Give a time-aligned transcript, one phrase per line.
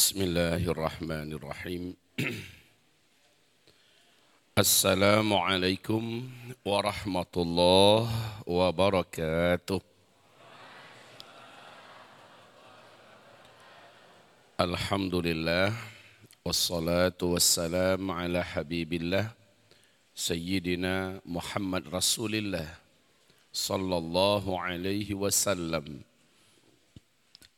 [0.00, 1.92] بسم الله الرحمن الرحيم.
[4.64, 6.02] السلام عليكم
[6.64, 8.04] ورحمة الله
[8.48, 9.80] وبركاته.
[14.60, 15.68] الحمد لله
[16.48, 19.36] والصلاة والسلام على حبيب الله
[20.16, 22.68] سيدنا محمد رسول الله
[23.52, 26.09] صلى الله عليه وسلم.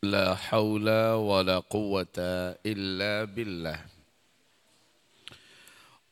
[0.05, 2.19] لا حول ولا قوة
[2.67, 3.79] إلا بالله.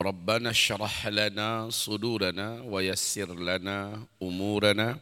[0.02, 4.98] ربنا اشرح لنا صدورنا ويسر لنا أمورنا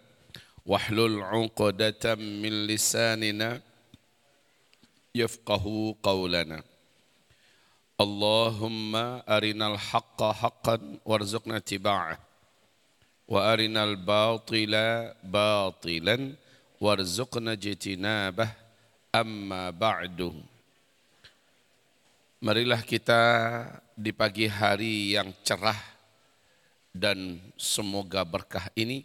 [0.67, 3.61] واحلل عقدة من لساننا
[5.15, 6.63] يفقه قولنا.
[8.01, 8.97] اللهم
[9.29, 12.19] أرنا الحق حقا وارزقنا اتباعه
[13.29, 14.75] وأرنا الباطل
[15.25, 16.33] باطلا
[16.81, 18.68] وارزقنا اجتنابه.
[19.19, 20.31] Amma ba'du.
[22.39, 23.19] Marilah kita
[23.99, 25.75] di pagi hari yang cerah
[26.95, 29.03] dan semoga berkah ini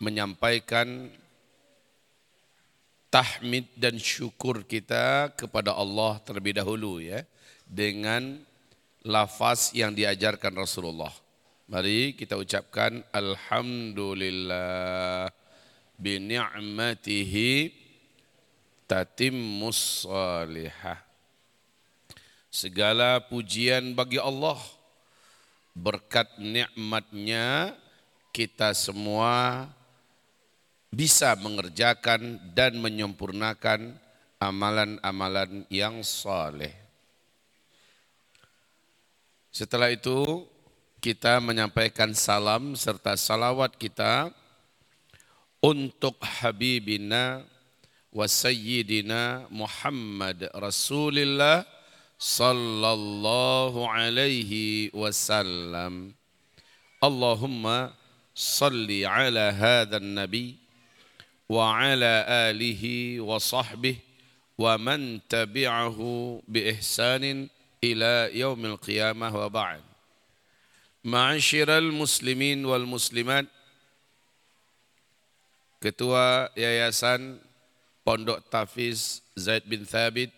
[0.00, 1.12] menyampaikan
[3.12, 7.20] tahmid dan syukur kita kepada Allah terlebih dahulu ya
[7.68, 8.40] dengan
[9.04, 11.12] lafaz yang diajarkan Rasulullah.
[11.68, 15.28] Mari kita ucapkan alhamdulillah
[16.00, 17.79] bi ni'matihi
[18.90, 20.98] tatimmus salihah.
[22.50, 24.58] Segala pujian bagi Allah.
[25.70, 27.78] Berkat nikmatnya
[28.34, 29.70] kita semua
[30.90, 33.94] bisa mengerjakan dan menyempurnakan
[34.42, 36.74] amalan-amalan yang saleh.
[39.54, 40.42] Setelah itu
[40.98, 44.34] kita menyampaikan salam serta salawat kita
[45.62, 47.46] untuk Habibina
[48.12, 51.64] وسيدنا محمد رسول الله
[52.18, 54.52] صلى الله عليه
[54.94, 56.14] وسلم.
[57.04, 57.64] اللهم
[58.34, 60.56] صل على هذا النبي
[61.48, 62.84] وعلى آله
[63.20, 63.96] وصحبه
[64.58, 65.98] ومن تبعه
[66.48, 67.48] بإحسان
[67.84, 69.82] إلى يوم القيامة وبعد.
[71.04, 73.46] معاشر المسلمين والمسلمات
[75.80, 77.40] Ketua Yayasan
[78.10, 80.34] Pondok Tafiz Zaid bin Thabit,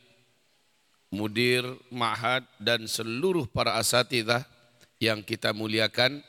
[1.08, 4.44] Mudir Ma'had dan seluruh para asatidah
[5.00, 6.20] yang kita muliakan,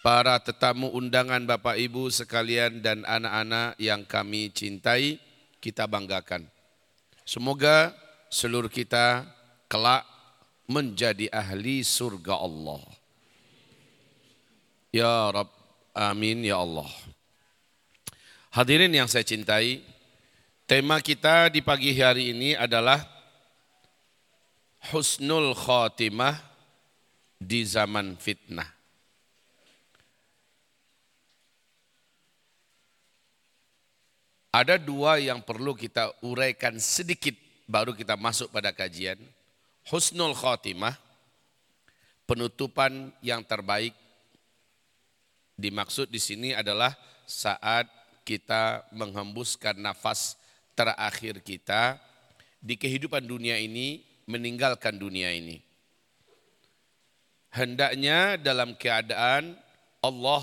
[0.00, 5.20] para tetamu undangan Bapak Ibu sekalian dan anak-anak yang kami cintai,
[5.60, 6.48] kita banggakan.
[7.28, 7.92] Semoga
[8.32, 9.28] seluruh kita
[9.68, 10.08] kelak
[10.64, 12.80] menjadi ahli surga Allah.
[14.88, 15.52] Ya Rabb,
[15.92, 16.88] amin ya Allah.
[18.56, 19.84] Hadirin yang saya cintai,
[20.70, 23.02] Tema kita di pagi hari ini adalah
[24.94, 26.38] husnul khotimah
[27.42, 28.70] di zaman fitnah.
[34.54, 37.34] Ada dua yang perlu kita uraikan sedikit
[37.66, 39.18] baru kita masuk pada kajian.
[39.90, 40.94] Husnul khotimah,
[42.30, 43.98] penutupan yang terbaik.
[45.58, 46.94] Dimaksud di sini adalah
[47.26, 47.90] saat
[48.22, 50.38] kita menghembuskan nafas
[50.80, 52.00] terakhir kita
[52.56, 55.60] di kehidupan dunia ini meninggalkan dunia ini.
[57.52, 59.60] Hendaknya dalam keadaan
[60.00, 60.40] Allah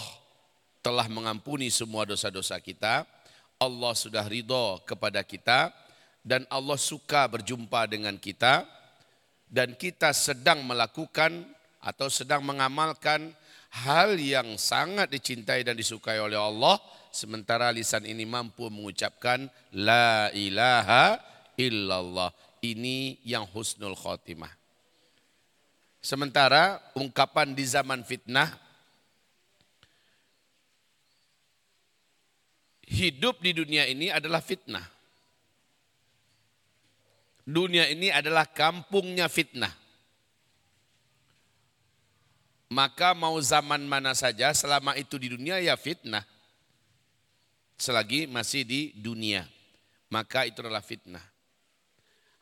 [0.85, 3.09] telah mengampuni semua dosa-dosa kita,
[3.57, 5.73] Allah sudah ridho kepada kita,
[6.21, 8.61] dan Allah suka berjumpa dengan kita,
[9.49, 11.49] dan kita sedang melakukan
[11.81, 13.33] atau sedang mengamalkan
[13.73, 16.77] hal yang sangat dicintai dan disukai oleh Allah,
[17.11, 21.19] sementara lisan ini mampu mengucapkan la ilaha
[21.57, 22.31] illallah.
[22.61, 24.49] Ini yang husnul khotimah.
[26.01, 28.47] Sementara ungkapan di zaman fitnah
[32.87, 34.85] hidup di dunia ini adalah fitnah.
[37.47, 39.71] Dunia ini adalah kampungnya fitnah.
[42.67, 46.27] Maka mau zaman mana saja selama itu di dunia ya fitnah
[47.77, 49.45] selagi masih di dunia.
[50.09, 51.23] Maka itu adalah fitnah.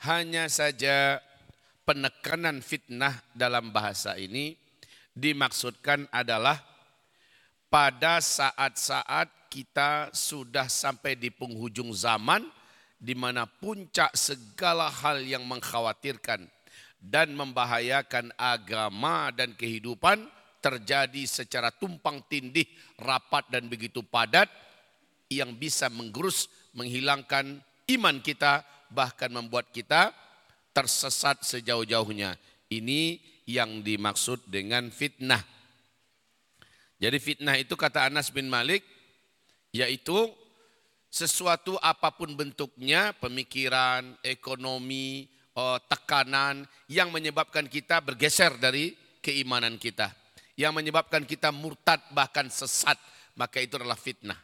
[0.07, 1.19] Hanya saja
[1.83, 4.55] penekanan fitnah dalam bahasa ini
[5.15, 6.59] dimaksudkan adalah
[7.71, 12.43] pada saat-saat kita sudah sampai di penghujung zaman
[12.99, 16.43] di mana puncak segala hal yang mengkhawatirkan
[16.99, 20.25] dan membahayakan agama dan kehidupan
[20.59, 22.65] terjadi secara tumpang tindih,
[22.97, 24.49] rapat dan begitu padat
[25.29, 28.61] yang bisa menggerus, menghilangkan iman kita,
[28.93, 30.13] bahkan membuat kita
[30.75, 32.37] tersesat sejauh-jauhnya.
[32.69, 35.41] Ini yang dimaksud dengan fitnah.
[36.97, 38.81] Jadi fitnah itu kata Anas bin Malik
[39.75, 40.31] yaitu
[41.11, 50.11] sesuatu apa pun bentuknya, pemikiran, ekonomi, oh, tekanan yang menyebabkan kita bergeser dari keimanan kita.
[50.55, 52.95] Yang menyebabkan kita murtad bahkan sesat,
[53.35, 54.39] maka itu adalah fitnah.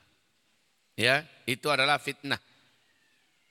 [1.00, 2.40] Ya, itu adalah fitnah.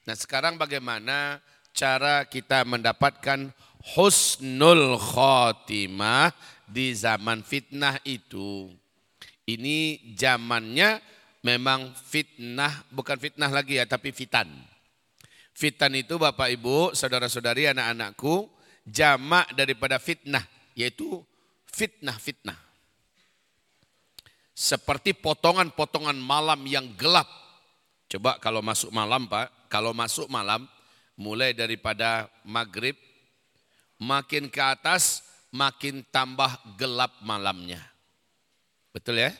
[0.04, 1.40] Nah, sekarang bagaimana
[1.72, 3.52] cara kita mendapatkan
[3.96, 6.32] husnul khotimah
[6.68, 8.70] di zaman fitnah itu?
[9.48, 11.00] Ini zamannya
[11.42, 14.46] memang fitnah, bukan fitnah lagi ya, tapi fitan.
[15.50, 18.48] Fitan itu Bapak Ibu, saudara-saudari, anak-anakku,
[18.86, 21.20] jamak daripada fitnah, yaitu
[21.68, 22.69] fitnah-fitnah.
[24.60, 27.24] Seperti potongan-potongan malam yang gelap.
[28.12, 30.68] Coba kalau masuk malam Pak, kalau masuk malam,
[31.16, 32.92] mulai daripada maghrib,
[33.96, 37.80] makin ke atas, makin tambah gelap malamnya.
[38.92, 39.32] Betul ya?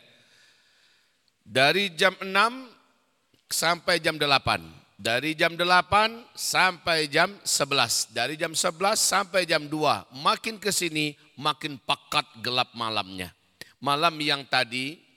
[1.45, 2.33] Dari jam 6
[3.53, 4.25] sampai jam 8.
[4.97, 8.17] Dari jam 8 sampai jam 11.
[8.17, 10.17] Dari jam 11 sampai jam 2.
[10.17, 13.37] Makin ke sini makin pekat gelap malamnya.
[13.85, 15.10] Malam yang tadi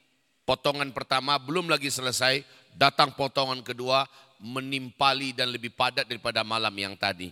[0.44, 2.44] potongan pertama belum lagi selesai,
[2.76, 4.08] datang potongan kedua
[4.44, 7.32] menimpali dan lebih padat daripada malam yang tadi.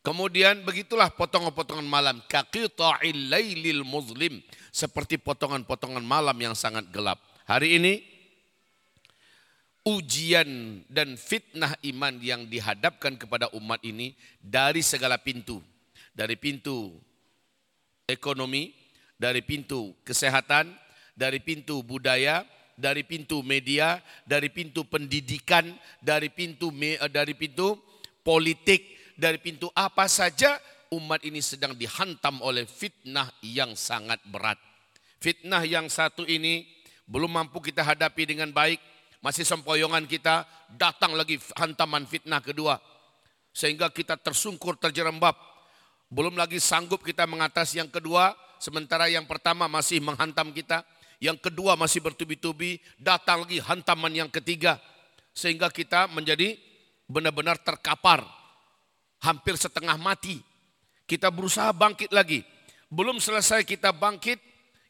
[0.00, 2.24] Kemudian begitulah potongan-potongan malam.
[2.24, 4.40] Kaqita'il laylil muzlim.
[4.72, 7.20] Seperti potongan-potongan malam yang sangat gelap.
[7.44, 8.00] Hari ini
[9.84, 15.60] ujian dan fitnah iman yang dihadapkan kepada umat ini dari segala pintu.
[16.16, 16.96] Dari pintu
[18.08, 18.72] ekonomi,
[19.20, 20.72] dari pintu kesehatan,
[21.20, 25.68] dari pintu budaya, dari pintu media, dari pintu pendidikan,
[26.00, 26.72] dari pintu
[27.12, 27.76] dari pintu
[28.24, 30.56] politik, dari pintu apa saja
[30.96, 34.56] umat ini sedang dihantam oleh fitnah yang sangat berat.
[35.20, 36.64] Fitnah yang satu ini
[37.04, 38.80] belum mampu kita hadapi dengan baik,
[39.20, 42.80] masih sempoyongan kita, datang lagi hantaman fitnah kedua.
[43.52, 45.36] Sehingga kita tersungkur, terjerembab.
[46.08, 50.82] Belum lagi sanggup kita mengatasi yang kedua, sementara yang pertama masih menghantam kita.
[51.20, 54.80] Yang kedua masih bertubi-tubi, datang lagi hantaman yang ketiga.
[55.36, 56.56] Sehingga kita menjadi
[57.04, 58.24] benar-benar terkapar
[59.20, 60.40] hampir setengah mati.
[61.04, 62.40] Kita berusaha bangkit lagi.
[62.88, 64.40] Belum selesai kita bangkit,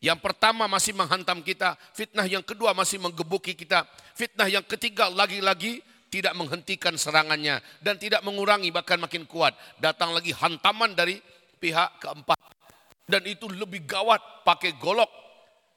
[0.00, 3.84] yang pertama masih menghantam kita, fitnah yang kedua masih menggebuki kita,
[4.16, 9.52] fitnah yang ketiga lagi-lagi tidak menghentikan serangannya dan tidak mengurangi bahkan makin kuat.
[9.76, 11.20] Datang lagi hantaman dari
[11.60, 12.38] pihak keempat.
[13.04, 15.10] Dan itu lebih gawat pakai golok,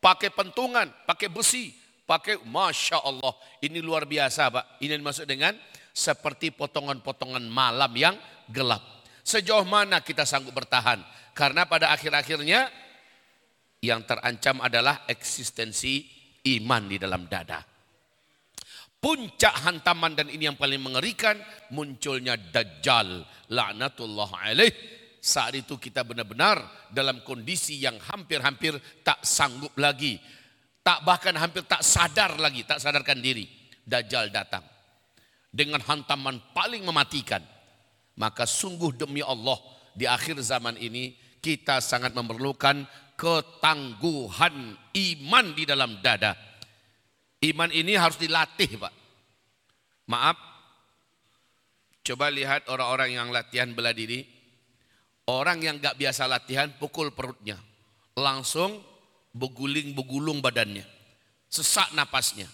[0.04, 1.72] pakai pentungan, pakai besi,
[2.04, 3.32] pakai Masya Allah.
[3.64, 4.84] Ini luar biasa Pak.
[4.84, 5.56] Ini dimaksud dengan
[5.96, 8.20] seperti potongan-potongan malam yang
[8.52, 8.84] gelap.
[9.24, 11.00] Sejauh mana kita sanggup bertahan?
[11.32, 12.68] Karena pada akhir-akhirnya
[13.80, 16.04] yang terancam adalah eksistensi
[16.60, 17.64] iman di dalam dada.
[19.00, 21.36] Puncak hantaman dan ini yang paling mengerikan
[21.76, 24.72] munculnya Dajjal laknatullah alaih.
[25.24, 26.60] Saat itu kita benar-benar
[26.92, 28.76] dalam kondisi yang hampir-hampir
[29.08, 30.20] tak sanggup lagi.
[30.84, 33.48] Tak bahkan hampir tak sadar lagi, tak sadarkan diri.
[33.88, 34.68] Dajjal datang.
[35.48, 37.40] Dengan hantaman paling mematikan.
[38.20, 39.56] Maka sungguh demi Allah
[39.96, 42.84] di akhir zaman ini kita sangat memerlukan
[43.16, 46.36] ketangguhan iman di dalam dada.
[47.40, 48.94] Iman ini harus dilatih Pak.
[50.12, 50.36] Maaf,
[52.04, 54.33] coba lihat orang-orang yang latihan bela diri.
[55.24, 57.56] Orang yang gak biasa latihan pukul perutnya.
[58.20, 58.84] Langsung
[59.32, 60.84] beguling-begulung badannya.
[61.48, 62.50] Sesak napasnya.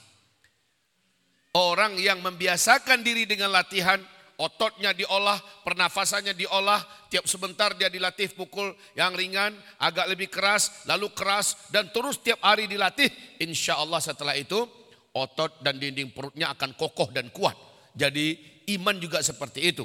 [1.57, 3.97] Orang yang membiasakan diri dengan latihan
[4.39, 5.35] ototnya diolah,
[5.67, 6.79] pernafasannya diolah,
[7.11, 12.39] tiap sebentar dia dilatih pukul yang ringan, agak lebih keras, lalu keras, dan terus tiap
[12.39, 13.11] hari dilatih.
[13.43, 14.63] Insya Allah setelah itu
[15.11, 17.57] otot dan dinding perutnya akan kokoh dan kuat.
[17.97, 18.39] Jadi
[18.79, 19.83] iman juga seperti itu.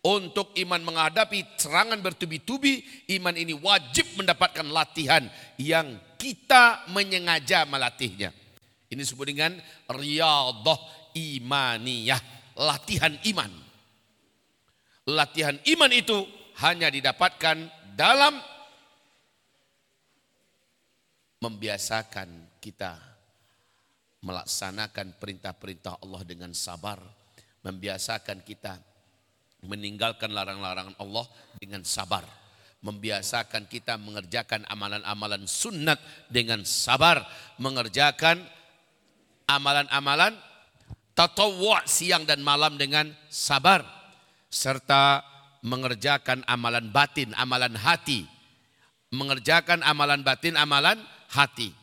[0.00, 2.80] Untuk iman menghadapi serangan bertubi-tubi,
[3.20, 5.28] iman ini wajib mendapatkan latihan
[5.60, 8.32] yang kita menyengaja melatihnya.
[8.88, 9.60] Ini disebut dengan
[9.92, 10.80] riyadah
[11.12, 12.20] imaniyah,
[12.56, 13.52] latihan iman.
[15.12, 16.24] Latihan iman itu
[16.64, 17.56] hanya didapatkan
[17.92, 18.40] dalam
[21.44, 22.96] membiasakan kita
[24.24, 27.00] melaksanakan perintah-perintah Allah dengan sabar,
[27.64, 28.89] membiasakan kita
[29.64, 31.26] meninggalkan larang-larangan Allah
[31.60, 32.24] dengan sabar,
[32.80, 36.00] membiasakan kita mengerjakan amalan-amalan sunnat
[36.32, 37.20] dengan sabar,
[37.60, 38.40] mengerjakan
[39.44, 40.36] amalan-amalan
[41.12, 43.84] tatawwa siang dan malam dengan sabar
[44.48, 45.20] serta
[45.60, 48.24] mengerjakan amalan batin, amalan hati.
[49.10, 50.98] Mengerjakan amalan batin, amalan
[51.34, 51.74] hati.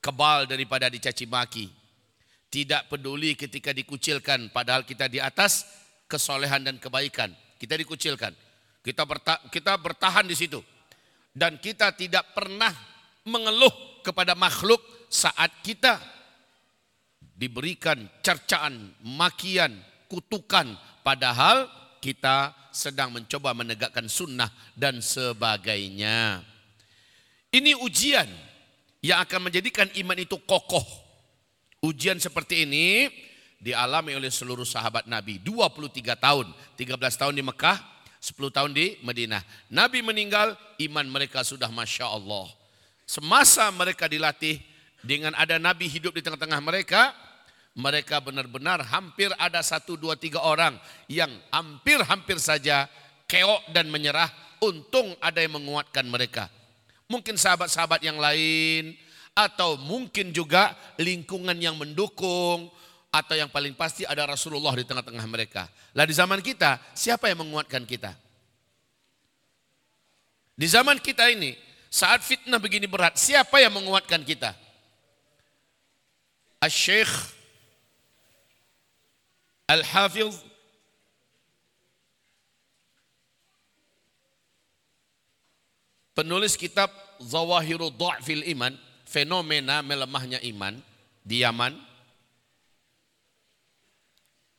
[0.00, 1.68] Kebal daripada dicaci maki.
[2.48, 5.66] Tidak peduli ketika dikucilkan padahal kita di atas
[6.08, 7.32] kesolehan dan kebaikan.
[7.58, 8.32] Kita dikucilkan.
[8.84, 9.02] Kita,
[9.48, 10.60] kita bertahan di situ.
[11.34, 12.70] Dan kita tidak pernah
[13.24, 15.98] mengeluh kepada makhluk saat kita
[17.34, 19.74] diberikan cercaan, makian,
[20.06, 20.76] kutukan.
[21.02, 21.66] Padahal
[21.98, 26.44] kita sedang mencoba menegakkan sunnah dan sebagainya.
[27.54, 28.26] Ini ujian
[29.00, 30.84] yang akan menjadikan iman itu kokoh.
[31.84, 33.08] Ujian seperti ini
[33.64, 35.40] dialami oleh seluruh sahabat Nabi.
[35.40, 37.80] 23 tahun, 13 tahun di Mekah,
[38.20, 39.40] 10 tahun di Madinah.
[39.72, 40.52] Nabi meninggal,
[40.84, 42.52] iman mereka sudah Masya Allah.
[43.08, 44.60] Semasa mereka dilatih
[45.00, 47.16] dengan ada Nabi hidup di tengah-tengah mereka,
[47.72, 50.76] mereka benar-benar hampir ada satu, dua, tiga orang
[51.08, 52.84] yang hampir-hampir saja
[53.24, 54.28] keok dan menyerah.
[54.60, 56.48] Untung ada yang menguatkan mereka.
[57.04, 58.96] Mungkin sahabat-sahabat yang lain
[59.36, 62.72] atau mungkin juga lingkungan yang mendukung
[63.14, 65.70] atau yang paling pasti ada Rasulullah di tengah-tengah mereka.
[65.94, 68.10] Lah di zaman kita, siapa yang menguatkan kita?
[70.58, 71.54] Di zaman kita ini,
[71.86, 74.50] saat fitnah begini berat, siapa yang menguatkan kita?
[76.58, 77.14] Al-Syeikh
[79.70, 80.42] Al-Hafiz
[86.18, 86.90] penulis kitab
[87.22, 88.74] Zawahiru Dha'fil Iman,
[89.06, 90.82] fenomena melemahnya iman
[91.22, 91.93] di Yaman,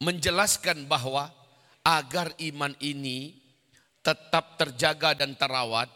[0.02, 1.32] menjelaskan bahwa
[1.86, 3.38] agar iman ini
[4.02, 5.88] tetap terjaga dan terawat,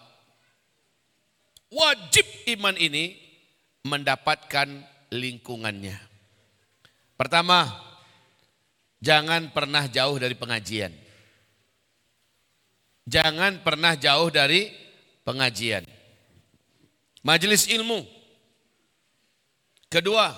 [1.70, 2.26] wajib
[2.58, 3.18] iman ini
[3.86, 4.68] mendapatkan
[5.10, 5.98] lingkungannya.
[7.20, 7.90] Pertama,
[9.00, 10.92] Jangan pernah jauh dari pengajian.
[13.08, 14.70] Jangan pernah jauh dari
[15.24, 15.88] pengajian.
[17.24, 18.04] Majelis ilmu.
[19.88, 20.36] Kedua,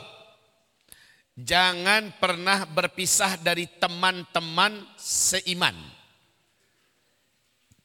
[1.38, 5.76] jangan pernah berpisah dari teman-teman seiman.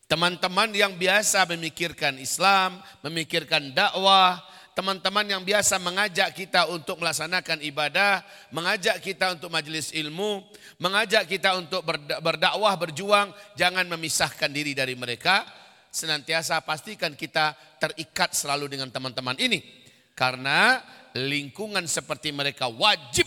[0.06, 4.38] Teman-teman yang biasa memikirkan Islam, memikirkan dakwah,
[4.76, 8.22] teman-teman yang biasa mengajak kita untuk melaksanakan ibadah,
[8.54, 10.46] mengajak kita untuk majelis ilmu,
[10.78, 11.82] mengajak kita untuk
[12.22, 15.42] berdakwah, berjuang, jangan memisahkan diri dari mereka.
[15.90, 19.64] Senantiasa pastikan kita terikat selalu dengan teman-teman ini.
[20.12, 20.84] Karena
[21.16, 23.24] lingkungan seperti mereka wajib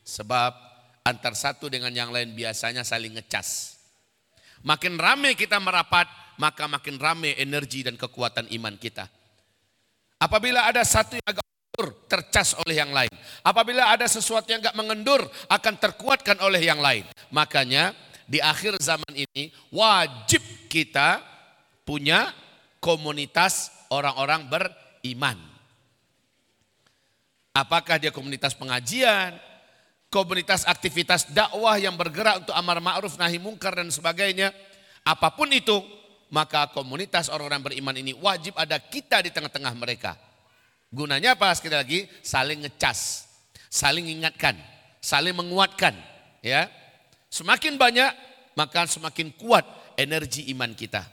[0.00, 0.56] sebab
[1.04, 3.76] antar satu dengan yang lain biasanya saling ngecas.
[4.66, 6.08] Makin ramai kita merapat,
[6.40, 9.06] maka makin ramai energi dan kekuatan iman kita.
[10.16, 13.12] Apabila ada satu yang agak mengendur, tercas oleh yang lain.
[13.44, 17.04] Apabila ada sesuatu yang agak mengendur, akan terkuatkan oleh yang lain.
[17.30, 17.92] Makanya
[18.26, 21.22] di akhir zaman ini wajib kita
[21.86, 22.34] punya
[22.82, 25.55] komunitas orang-orang beriman.
[27.56, 29.32] Apakah dia komunitas pengajian,
[30.12, 34.52] komunitas aktivitas dakwah yang bergerak untuk amar ma'ruf nahi mungkar dan sebagainya.
[35.00, 35.80] Apa pun itu,
[36.28, 40.20] maka komunitas orang-orang beriman ini wajib ada kita di tengah-tengah mereka.
[40.92, 41.48] Gunanya apa?
[41.56, 43.24] Sekali lagi saling ngecas,
[43.72, 44.60] saling ingatkan,
[45.00, 45.96] saling menguatkan,
[46.44, 46.68] ya.
[47.32, 48.12] Semakin banyak
[48.52, 49.64] maka semakin kuat
[49.96, 51.08] energi iman kita.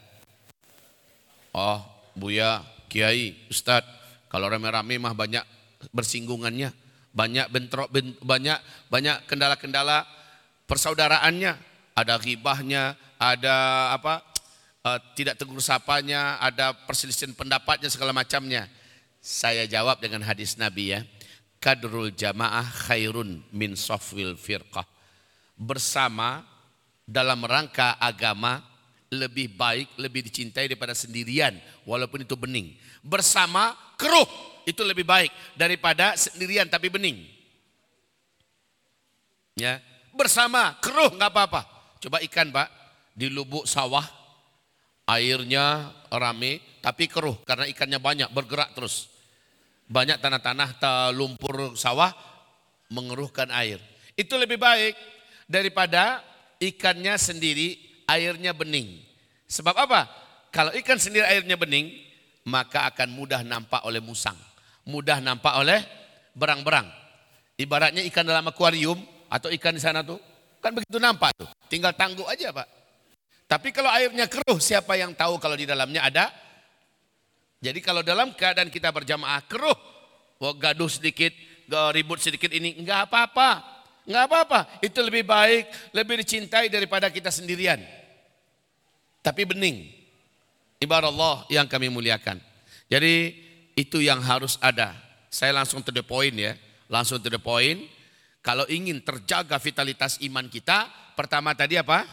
[1.56, 1.80] Oh,
[2.12, 2.60] Buya,
[2.92, 3.88] Kiai, Ustadz,
[4.28, 5.53] kalau rame-rame mah banyak
[5.90, 6.72] bersinggungannya,
[7.14, 7.88] banyak bentrok,
[8.22, 10.08] banyak banyak kendala-kendala
[10.64, 11.52] persaudaraannya,
[11.94, 13.54] ada ghibahnya, ada
[13.94, 14.24] apa
[14.84, 18.68] uh, tidak tegur sapanya, ada perselisihan pendapatnya segala macamnya.
[19.24, 21.00] Saya jawab dengan hadis Nabi ya.
[21.56, 24.84] Kadrul jamaah khairun min sofwil firqah.
[25.56, 26.44] Bersama
[27.08, 28.60] dalam rangka agama
[29.08, 31.56] lebih baik, lebih dicintai daripada sendirian
[31.88, 32.76] walaupun itu bening.
[33.00, 34.28] Bersama keruh
[34.64, 37.24] itu lebih baik daripada sendirian tapi bening.
[39.54, 39.78] Ya,
[40.10, 41.62] bersama keruh nggak apa-apa.
[42.02, 42.68] Coba ikan pak
[43.14, 44.04] di lubuk sawah
[45.04, 49.12] Airnya rame tapi keruh karena ikannya banyak bergerak terus.
[49.84, 50.80] Banyak tanah-tanah
[51.12, 52.08] lumpur sawah
[52.88, 53.76] mengeruhkan air.
[54.16, 54.96] Itu lebih baik
[55.44, 56.24] daripada
[56.56, 57.76] ikannya sendiri
[58.08, 59.04] airnya bening.
[59.44, 60.08] Sebab apa?
[60.48, 61.92] Kalau ikan sendiri airnya bening
[62.48, 64.36] maka akan mudah nampak oleh musang.
[64.84, 65.80] Mudah nampak oleh
[66.36, 66.88] berang-berang.
[67.56, 68.98] Ibaratnya ikan dalam akuarium
[69.30, 70.18] atau ikan di sana tuh
[70.60, 71.48] kan begitu nampak tuh.
[71.68, 72.68] Tinggal tangguh aja Pak.
[73.44, 76.32] Tapi kalau airnya keruh, siapa yang tahu kalau di dalamnya ada?
[77.60, 79.76] Jadi kalau dalam keadaan kita berjamaah keruh,
[80.40, 81.32] oh, gaduh sedikit,
[81.92, 83.60] ribut sedikit ini, enggak apa-apa.
[84.04, 87.80] Enggak apa-apa, itu lebih baik, lebih dicintai daripada kita sendirian.
[89.24, 89.88] tapi bening.
[90.76, 92.36] Ibarat Allah yang kami muliakan.
[92.92, 93.43] Jadi
[93.74, 94.94] itu yang harus ada.
[95.30, 96.54] Saya langsung to the point ya.
[96.86, 97.82] Langsung to the point.
[98.44, 100.86] Kalau ingin terjaga vitalitas iman kita,
[101.18, 102.06] pertama tadi apa?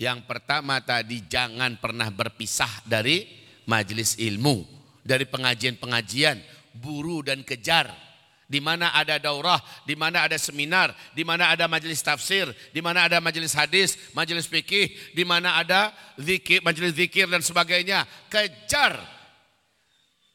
[0.00, 3.28] Yang pertama tadi jangan pernah berpisah dari
[3.68, 4.64] majelis ilmu,
[5.04, 6.40] dari pengajian-pengajian,
[6.72, 8.09] buru dan kejar
[8.50, 13.06] di mana ada daurah, di mana ada seminar, di mana ada majelis tafsir, di mana
[13.06, 18.02] ada majelis hadis, majelis fikih, di mana ada zikir, majelis zikir dan sebagainya.
[18.26, 18.98] Kejar.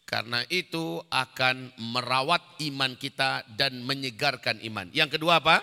[0.07, 4.87] Karena itu akan merawat iman kita dan menyegarkan iman.
[4.95, 5.59] Yang kedua apa?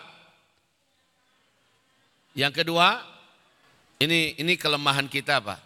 [2.37, 3.01] Yang kedua,
[3.97, 5.57] ini ini kelemahan kita apa?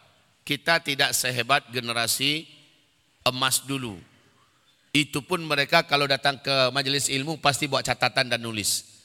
[0.46, 2.46] Kita tidak sehebat generasi
[3.26, 3.98] emas dulu
[4.96, 8.96] itu pun mereka kalau datang ke majelis ilmu pasti buat catatan dan nulis.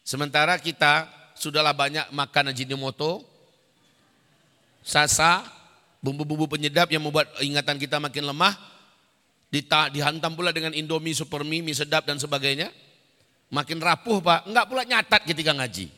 [0.00, 1.04] Sementara kita
[1.36, 3.20] sudahlah banyak makan ajinomoto,
[4.80, 5.44] sasa,
[6.00, 8.56] bumbu-bumbu penyedap yang membuat ingatan kita makin lemah,
[9.92, 12.72] dihantam pula dengan indomie, super mie, sedap dan sebagainya.
[13.52, 15.92] Makin rapuh pak, enggak pula nyatat ketika ngaji.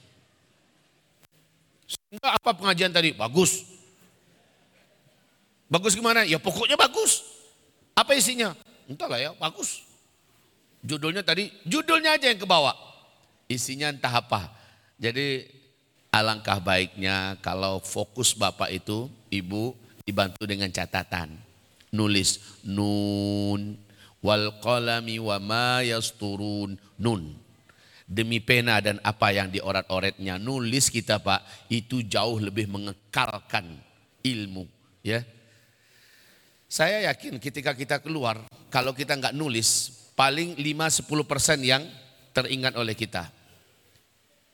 [2.11, 3.14] Enggak apa pengajian tadi?
[3.14, 3.62] Bagus.
[5.70, 6.26] Bagus gimana?
[6.26, 7.35] Ya pokoknya bagus.
[7.96, 8.52] Apa isinya?
[8.84, 9.80] Entahlah ya, bagus.
[10.84, 12.76] Judulnya tadi, judulnya aja yang kebawa.
[13.48, 14.52] Isinya entah apa.
[15.00, 15.48] Jadi
[16.12, 19.72] alangkah baiknya kalau fokus Bapak itu, Ibu
[20.04, 21.40] dibantu dengan catatan.
[21.96, 23.80] Nulis nun
[24.20, 27.22] wal qalami wa ma yasturun nun.
[28.06, 33.66] Demi pena dan apa yang diorat-oretnya nulis kita Pak itu jauh lebih mengekalkan
[34.22, 34.70] ilmu
[35.02, 35.26] ya
[36.66, 38.42] saya yakin ketika kita keluar,
[38.75, 41.82] kalau kita nggak nulis, paling 5-10 persen yang
[42.35, 43.30] teringat oleh kita.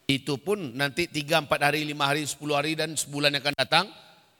[0.04, 3.86] Itu pun nanti 3-4 hari, 5 hari, 10 hari dan sebulan yang akan datang,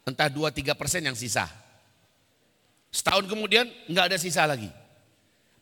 [0.05, 1.49] entah 2-3 persen yang sisa.
[2.93, 4.69] Setahun kemudian nggak ada sisa lagi.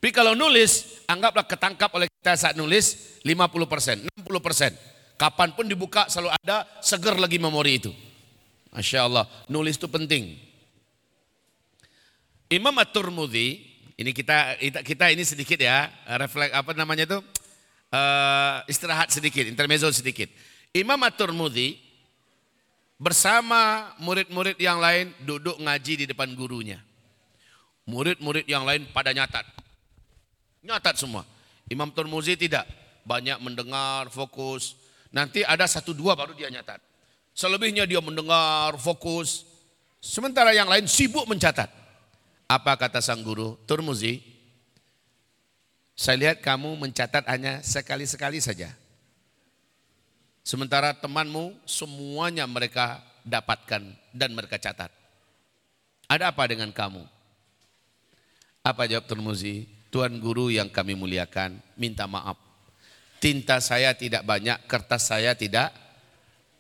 [0.00, 4.72] Tapi kalau nulis, anggaplah ketangkap oleh kita saat nulis 50 persen, 60 persen.
[5.20, 7.92] Kapan pun dibuka selalu ada seger lagi memori itu.
[8.72, 10.49] Masya Allah, nulis itu penting.
[12.50, 13.62] Imam At-Turmudi,
[13.94, 15.86] ini kita kita ini sedikit ya,
[16.18, 17.18] refleks apa namanya itu?
[17.94, 20.26] Uh, istirahat sedikit, intermezzo sedikit.
[20.74, 21.78] Imam At-Turmudi
[22.98, 26.82] bersama murid-murid yang lain duduk ngaji di depan gurunya.
[27.86, 29.46] Murid-murid yang lain pada nyatat.
[30.66, 31.22] Nyatat semua.
[31.70, 32.66] Imam Turmuzi tidak.
[33.06, 34.74] Banyak mendengar, fokus.
[35.14, 36.82] Nanti ada satu dua baru dia nyatat.
[37.30, 39.46] Selebihnya dia mendengar, fokus.
[40.02, 41.79] Sementara yang lain sibuk mencatat.
[42.50, 43.54] Apa kata sang guru?
[43.62, 44.18] Turmuzi,
[45.94, 48.74] saya lihat kamu mencatat hanya sekali-sekali saja.
[50.42, 54.90] Sementara temanmu semuanya mereka dapatkan dan mereka catat.
[56.10, 57.06] Ada apa dengan kamu?
[58.66, 59.70] Apa jawab Turmuzi?
[59.94, 62.34] Tuan guru yang kami muliakan, minta maaf.
[63.22, 65.70] Tinta saya tidak banyak, kertas saya tidak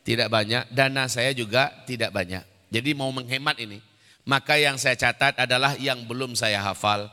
[0.06, 2.46] tidak banyak, dana saya juga tidak banyak.
[2.70, 3.89] Jadi mau menghemat ini.
[4.30, 7.10] Maka yang saya catat adalah yang belum saya hafal.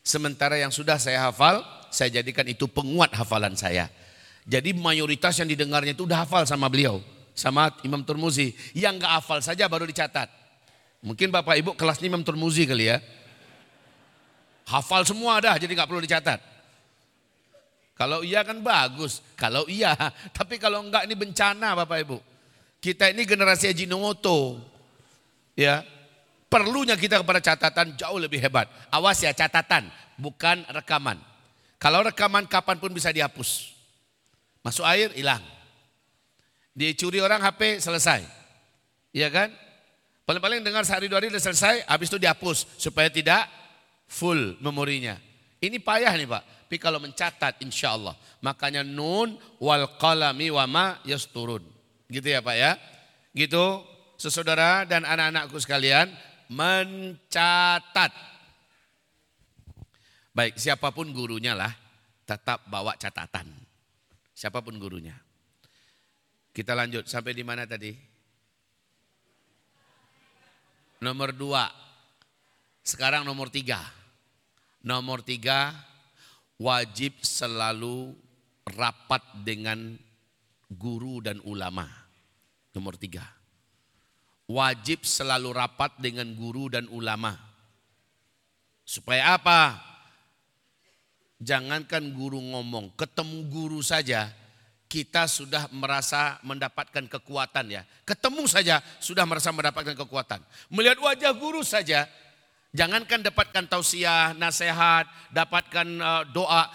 [0.00, 1.60] Sementara yang sudah saya hafal,
[1.92, 3.92] saya jadikan itu penguat hafalan saya.
[4.48, 7.04] Jadi mayoritas yang didengarnya itu udah hafal sama beliau.
[7.36, 8.56] Sama Imam Turmuzi.
[8.72, 10.32] Yang gak hafal saja baru dicatat.
[11.04, 13.04] Mungkin Bapak Ibu kelasnya Imam Turmuzi kali ya.
[14.72, 16.40] Hafal semua dah jadi gak perlu dicatat.
[17.92, 19.20] Kalau iya kan bagus.
[19.36, 19.92] Kalau iya.
[20.40, 22.16] Tapi kalau enggak ini bencana Bapak Ibu.
[22.80, 24.64] Kita ini generasi Ajinomoto.
[25.52, 25.84] Ya,
[26.48, 28.72] Perlunya kita kepada catatan jauh lebih hebat.
[28.88, 31.20] Awas ya catatan, bukan rekaman.
[31.76, 33.76] Kalau rekaman kapan pun bisa dihapus.
[34.64, 35.44] Masuk air, hilang.
[36.72, 38.24] Dicuri orang HP, selesai.
[39.12, 39.52] Iya kan?
[40.24, 42.64] Paling-paling dengar sehari dua hari sudah selesai, habis itu dihapus.
[42.80, 43.44] Supaya tidak
[44.08, 45.20] full memorinya.
[45.60, 46.42] Ini payah nih Pak.
[46.68, 48.16] Tapi kalau mencatat insya Allah.
[48.40, 51.64] Makanya nun wal qalami wa ma yasturun.
[52.08, 52.76] Gitu ya Pak ya.
[53.32, 53.84] Gitu
[54.18, 56.10] sesaudara dan anak-anakku sekalian
[56.48, 58.12] mencatat.
[60.32, 61.72] Baik, siapa pun gurunya lah,
[62.24, 63.48] tetap bawa catatan.
[64.32, 65.16] Siapa pun gurunya.
[66.54, 67.92] Kita lanjut sampai di mana tadi?
[71.02, 71.66] Nomor dua.
[72.82, 73.82] Sekarang nomor tiga.
[74.82, 75.74] Nomor tiga,
[76.62, 78.14] wajib selalu
[78.78, 79.98] rapat dengan
[80.70, 81.86] guru dan ulama.
[82.72, 83.37] Nomor tiga
[84.48, 87.36] wajib selalu rapat dengan guru dan ulama.
[88.88, 89.76] Supaya apa?
[91.38, 94.32] Jangankan guru ngomong, ketemu guru saja
[94.88, 97.82] kita sudah merasa mendapatkan kekuatan ya.
[98.08, 100.40] Ketemu saja sudah merasa mendapatkan kekuatan.
[100.72, 102.08] Melihat wajah guru saja,
[102.72, 106.72] jangankan dapatkan tausiah, nasihat, dapatkan uh, doa.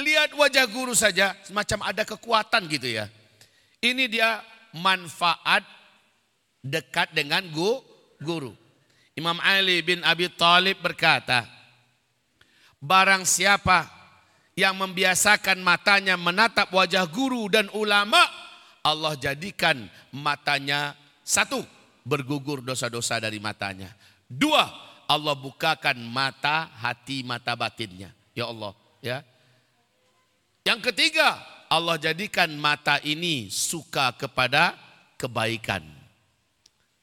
[0.00, 3.06] Lihat wajah guru saja, semacam ada kekuatan gitu ya.
[3.84, 4.40] Ini dia
[4.72, 5.77] manfaat
[6.62, 7.44] dekat dengan
[8.20, 8.52] guru.
[9.18, 11.42] Imam Ali bin Abi Thalib berkata,
[12.78, 13.90] barang siapa
[14.54, 18.18] yang membiasakan matanya menatap wajah guru dan ulama,
[18.86, 20.94] Allah jadikan matanya
[21.26, 21.62] satu,
[22.06, 23.90] bergugur dosa-dosa dari matanya.
[24.30, 24.66] Dua,
[25.10, 28.14] Allah bukakan mata hati mata batinnya.
[28.38, 29.26] Ya Allah, ya.
[30.62, 34.78] Yang ketiga, Allah jadikan mata ini suka kepada
[35.18, 35.97] kebaikan.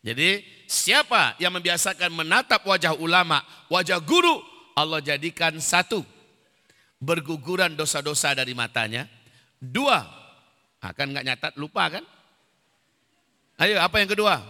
[0.05, 3.41] Jadi siapa yang membiasakan menatap wajah ulama,
[3.73, 4.37] wajah guru,
[4.77, 6.05] Allah jadikan satu
[7.01, 9.09] berguguran dosa-dosa dari matanya.
[9.57, 10.05] Dua,
[10.77, 12.05] akan nggak nyatat lupa kan?
[13.57, 14.45] Ayo, apa yang kedua?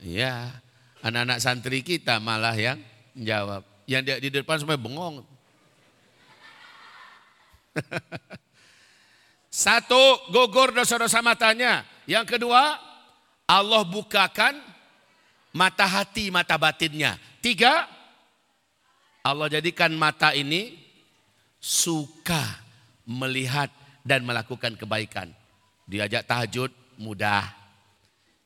[0.00, 0.48] Ya,
[1.04, 2.80] anak-anak santri kita malah yang
[3.12, 3.60] menjawab.
[3.84, 5.20] Yang di, di depan semua bengong.
[9.52, 11.84] Satu, gugur dosa-dosa matanya.
[12.04, 12.76] Yang kedua,
[13.48, 14.56] Allah bukakan
[15.52, 17.16] mata hati, mata batinnya.
[17.40, 17.88] Tiga,
[19.24, 20.76] Allah jadikan mata ini
[21.60, 22.60] suka
[23.08, 23.72] melihat
[24.04, 25.32] dan melakukan kebaikan.
[25.88, 27.44] Diajak tahajud mudah.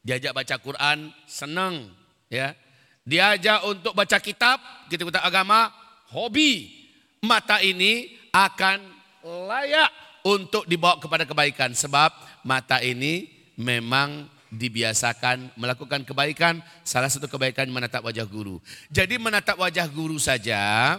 [0.02, 1.90] Diajak baca Quran senang,
[2.30, 2.54] ya.
[3.02, 5.74] Diajak untuk baca kitab, kitab-kitab agama,
[6.14, 6.76] hobi.
[7.18, 8.78] Mata ini akan
[9.26, 9.90] layak
[10.22, 12.14] untuk dibawa kepada kebaikan sebab
[12.46, 18.62] mata ini memang dibiasakan melakukan kebaikan, salah satu kebaikan menatap wajah guru.
[18.88, 20.96] Jadi menatap wajah guru saja,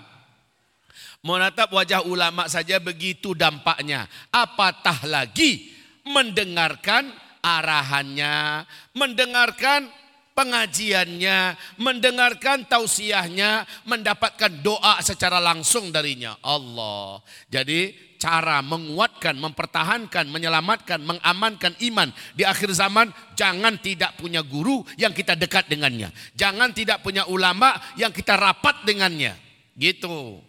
[1.25, 4.05] menatap wajah ulama saja begitu dampaknya.
[4.29, 5.73] Apatah lagi
[6.05, 7.09] mendengarkan
[7.41, 9.89] arahannya, mendengarkan
[10.37, 16.37] pengajiannya, mendengarkan tausiahnya, mendapatkan doa secara langsung darinya.
[16.39, 17.19] Allah.
[17.51, 25.15] Jadi cara menguatkan, mempertahankan, menyelamatkan, mengamankan iman di akhir zaman, jangan tidak punya guru yang
[25.15, 26.11] kita dekat dengannya.
[26.35, 29.39] Jangan tidak punya ulama yang kita rapat dengannya.
[29.79, 30.43] Gitu.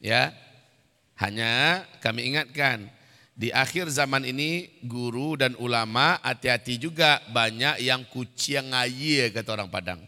[0.00, 0.32] Ya.
[1.20, 2.88] Hanya kami ingatkan,
[3.36, 9.68] di akhir zaman ini guru dan ulama hati-hati juga banyak yang kucing air kata orang
[9.68, 10.00] Padang.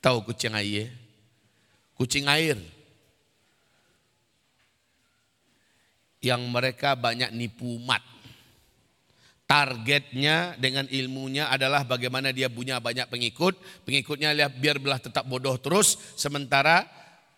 [0.00, 0.92] Tahu kucing air?
[1.96, 2.77] Kucing air
[6.22, 8.02] yang mereka banyak nipu umat.
[9.48, 13.56] Targetnya dengan ilmunya adalah bagaimana dia punya banyak pengikut.
[13.88, 15.96] Pengikutnya biar belah tetap bodoh terus.
[16.20, 16.84] Sementara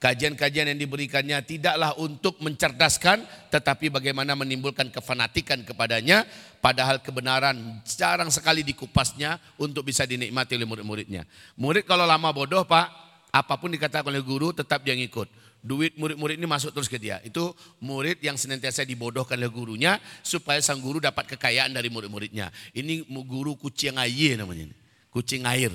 [0.02, 3.22] kajian-kajian yang diberikannya tidaklah untuk mencerdaskan.
[3.54, 6.26] Tetapi bagaimana menimbulkan kefanatikan kepadanya.
[6.58, 11.22] Padahal kebenaran jarang sekali dikupasnya untuk bisa dinikmati oleh murid-muridnya.
[11.62, 12.90] Murid kalau lama bodoh pak,
[13.30, 15.30] apa pun dikatakan oleh guru tetap dia ngikut
[15.60, 17.20] duit murid-murid ini masuk terus ke dia.
[17.20, 17.52] Itu
[17.84, 22.48] murid yang senantiasa dibodohkan oleh gurunya supaya sang guru dapat kekayaan dari murid-muridnya.
[22.72, 24.72] Ini guru kucing air namanya.
[25.12, 25.72] Kucing air.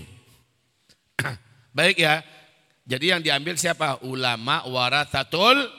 [1.77, 2.25] Baik ya.
[2.85, 4.01] Jadi yang diambil siapa?
[4.05, 5.69] Ulama warathatul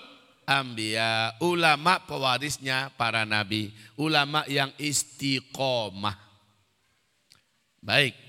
[0.46, 1.34] ambia.
[1.42, 3.74] Ulama pewarisnya para nabi.
[3.98, 6.18] Ulama yang istiqomah.
[7.82, 8.26] Baik.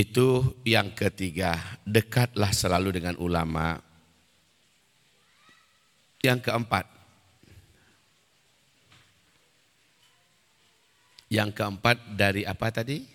[0.00, 3.76] Itu yang ketiga, dekatlah selalu dengan ulama
[6.20, 6.86] yang keempat.
[11.30, 13.06] Yang keempat dari apa tadi?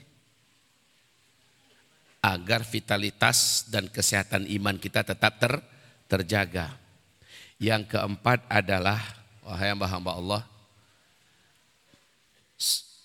[2.25, 5.53] Agar vitalitas dan kesehatan iman kita tetap ter,
[6.09, 6.73] terjaga.
[7.61, 8.97] Yang keempat adalah,
[9.45, 10.43] wahai hamba-hamba Allah,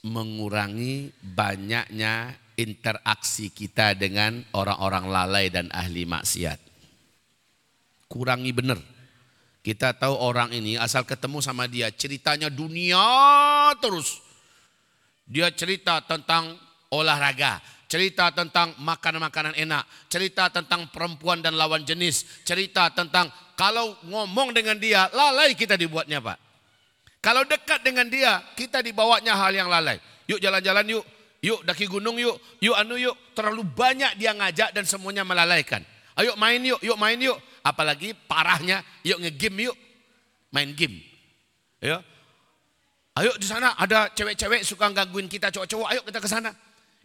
[0.01, 6.57] mengurangi banyaknya interaksi kita dengan orang-orang lalai dan ahli maksiat.
[8.09, 8.81] Kurangi benar
[9.61, 13.05] kita tahu orang ini asal ketemu sama dia ceritanya dunia
[13.77, 14.21] terus.
[15.31, 16.59] Dia cerita tentang
[16.91, 24.57] olahraga, cerita tentang makanan-makanan enak, cerita tentang perempuan dan lawan jenis, cerita tentang kalau ngomong
[24.57, 26.39] dengan dia lalai kita dibuatnya Pak.
[27.21, 30.01] Kalau dekat dengan dia kita dibawanya hal yang lalai.
[30.25, 31.05] Yuk jalan-jalan yuk,
[31.45, 33.13] yuk daki gunung yuk, yuk anu yuk.
[33.37, 35.85] Terlalu banyak dia ngajak dan semuanya melalaikan.
[36.17, 37.37] Ayo main yuk, yuk main yuk.
[37.61, 39.79] Apalagi parahnya, yuk ngegame yuk.
[40.51, 41.01] Main game.
[41.81, 42.03] Ya.
[43.19, 46.51] Ayo di sana ada cewek-cewek suka gangguin kita cowok-cowok, ayo kita ke sana.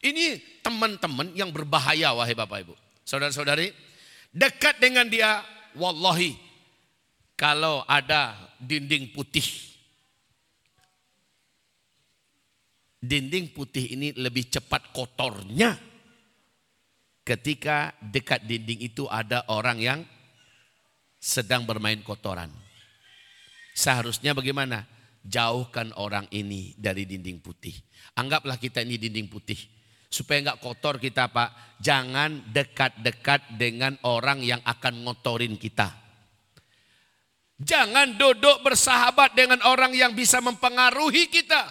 [0.06, 2.76] Ini teman-teman yang berbahaya wahai Bapak Ibu.
[3.02, 3.74] Saudara-saudari,
[4.30, 5.42] dekat dengan dia
[5.76, 6.38] wallahi
[7.34, 9.46] kalau ada dinding putih.
[13.06, 15.78] Dinding putih ini lebih cepat kotornya
[17.22, 20.00] ketika dekat dinding itu ada orang yang
[21.26, 22.54] sedang bermain kotoran.
[23.74, 24.86] Seharusnya bagaimana?
[25.26, 27.74] Jauhkan orang ini dari dinding putih.
[28.14, 29.58] Anggaplah kita ini dinding putih.
[30.06, 31.82] Supaya enggak kotor kita Pak.
[31.82, 35.90] Jangan dekat-dekat dengan orang yang akan ngotorin kita.
[37.58, 41.66] Jangan duduk bersahabat dengan orang yang bisa mempengaruhi kita.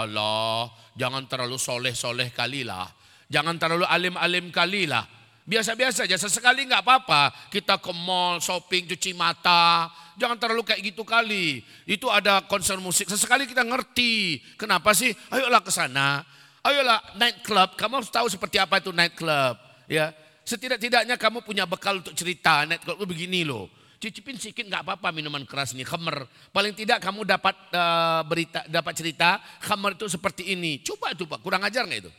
[0.00, 2.88] Allah, jangan terlalu soleh-soleh kalilah.
[3.28, 5.04] Jangan terlalu alim-alim kalilah.
[5.44, 7.28] Biasa-biasa aja, sesekali nggak apa-apa.
[7.52, 9.92] Kita ke mall, shopping, cuci mata.
[10.16, 11.60] Jangan terlalu kayak gitu kali.
[11.84, 14.40] Itu ada konser musik, sesekali kita ngerti.
[14.56, 15.12] Kenapa sih?
[15.28, 16.24] Ayolah ke sana.
[16.64, 19.60] Ayolah night club, kamu harus tahu seperti apa itu night club.
[19.84, 20.16] Ya,
[20.48, 23.68] Setidak-tidaknya kamu punya bekal untuk cerita, night club itu begini loh
[24.04, 26.28] cicipin sedikit nggak apa-apa minuman keras ini khamer.
[26.52, 30.84] Paling tidak kamu dapat uh, berita, dapat cerita khamer itu seperti ini.
[30.84, 32.12] Coba itu pak, kurang ajar nggak itu?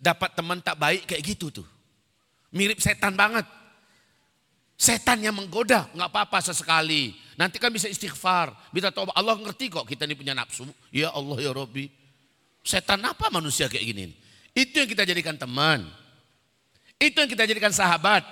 [0.00, 1.66] Dapat teman tak baik kayak gitu tuh,
[2.56, 3.44] mirip setan banget.
[4.76, 7.16] Setan yang menggoda, nggak apa-apa sesekali.
[7.36, 10.64] Nanti kan bisa istighfar, bisa tahu Allah ngerti kok kita ini punya nafsu.
[10.88, 11.88] Ya Allah ya Robbi.
[12.64, 14.12] Setan apa manusia kayak gini?
[14.56, 15.84] Itu yang kita jadikan teman.
[16.96, 18.24] Itu yang kita jadikan sahabat.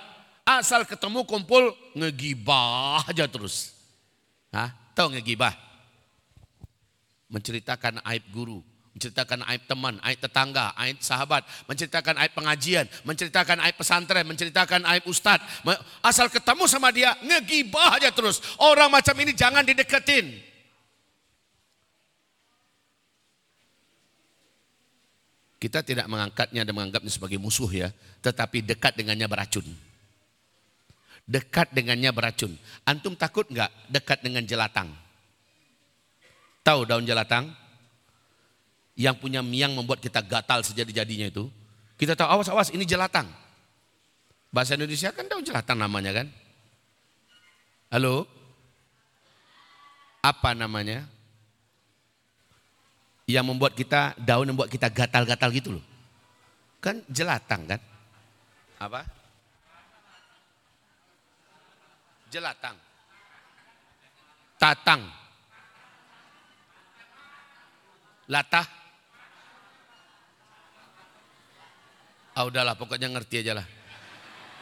[0.45, 3.73] Asal ketemu kumpul ngegibah aja terus.
[4.53, 4.73] Hah?
[4.93, 5.53] Tahu ngegibah?
[7.29, 8.61] Menceritakan aib guru,
[8.95, 15.03] menceritakan aib teman, aib tetangga, aib sahabat, menceritakan aib pengajian, menceritakan aib pesantren, menceritakan aib
[15.11, 15.43] ustad.
[15.99, 18.39] Asal ketemu sama dia, ngegibah aja terus.
[18.55, 20.31] Orang macam ini jangan dideketin.
[25.59, 27.91] Kita tidak mengangkatnya dan menganggapnya sebagai musuh ya,
[28.23, 29.67] tetapi dekat dengannya beracun
[31.25, 32.53] dekat dengannya beracun.
[32.85, 34.93] Antum takut nggak dekat dengan jelatang?
[36.61, 37.64] Tahu daun jelatang?
[38.95, 41.51] Yang punya miang membuat kita gatal sejadi-jadinya itu.
[41.99, 43.27] Kita tahu awas awas ini jelatang.
[44.51, 46.27] Bahasa Indonesia kan daun jelatang namanya kan?
[47.91, 48.23] Halo?
[50.23, 51.03] Apa namanya?
[53.27, 55.85] Yang membuat kita daun membuat kita gatal-gatal gitu loh.
[56.79, 57.81] Kan jelatang kan?
[58.79, 59.03] Apa?
[62.35, 62.75] jelatang.
[64.59, 65.01] Tatang.
[68.27, 68.67] Latah.
[72.35, 73.67] Ah udahlah pokoknya ngerti aja lah.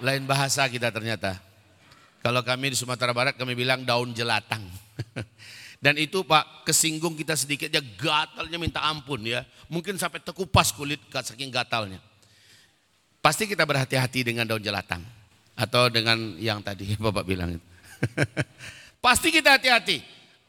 [0.06, 1.42] Lain bahasa kita ternyata.
[2.22, 4.62] Kalau kami di Sumatera Barat kami bilang daun jelatang.
[5.84, 9.44] Dan itu Pak kesinggung kita sedikit aja gatalnya minta ampun ya.
[9.68, 12.00] Mungkin sampai tekupas kulit saking gatalnya.
[13.20, 15.04] Pasti kita berhati-hati dengan daun jelatang.
[15.58, 17.58] Atau dengan yang tadi Bapak bilang.
[19.04, 20.00] Pasti kita hati-hati.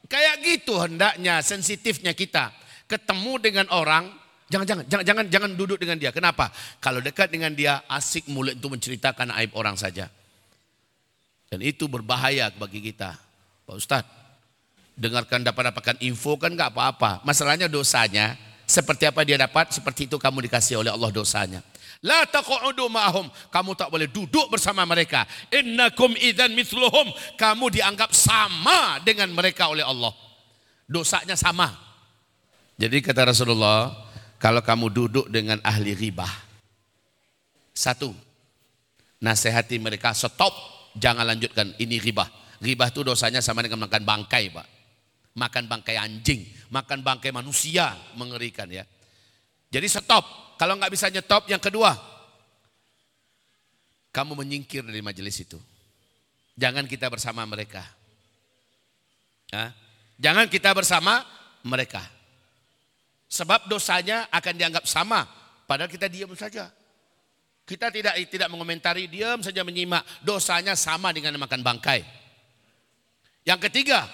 [0.07, 2.53] Kayak gitu hendaknya sensitifnya kita.
[2.85, 4.13] Ketemu dengan orang,
[4.55, 6.15] jangan jangan jangan jangan jangan duduk dengan dia.
[6.15, 6.55] Kenapa?
[6.79, 10.07] Kalau dekat dengan dia asik mulut itu menceritakan aib orang saja.
[11.51, 13.19] Dan itu berbahaya bagi kita.
[13.67, 14.13] Pak Ustadz,
[14.95, 17.27] dengarkan dapat dapatkan info kan nggak apa-apa.
[17.27, 21.61] Masalahnya dosanya seperti apa dia dapat, seperti itu kamu dikasih oleh Allah dosanya.
[22.05, 23.27] La taq'udu ma'hum.
[23.49, 25.25] Kamu tak boleh duduk bersama mereka.
[25.49, 27.11] Innakum idzan mithluhum.
[27.41, 30.13] Kamu dianggap sama dengan mereka oleh Allah.
[30.85, 31.73] Dosanya sama.
[32.77, 33.95] Jadi kata Rasulullah,
[34.45, 36.29] kalau kamu duduk dengan ahli ribah.
[37.73, 38.13] Satu,
[39.25, 40.53] nasihati mereka stop,
[41.01, 42.29] jangan lanjutkan ini ribah.
[42.61, 44.69] Ribah itu dosanya sama dengan makan bangkai, Pak.
[45.41, 48.85] Makan bangkai anjing, makan bangkai manusia, mengerikan ya.
[49.73, 51.97] Jadi stop, kalau nggak bisa nyetop, yang kedua,
[54.13, 55.57] kamu menyingkir dari majelis itu.
[56.55, 57.83] Jangan kita bersama mereka.
[60.21, 61.25] Jangan kita bersama
[61.65, 62.14] mereka.
[63.35, 65.27] Sebab dosanya akan dianggap sama.
[65.67, 66.71] Padahal kita diam saja.
[67.67, 70.07] Kita tidak tidak mengomentari, diam saja menyimak.
[70.23, 72.07] Dosanya sama dengan makan bangkai.
[73.43, 74.07] Yang ketiga,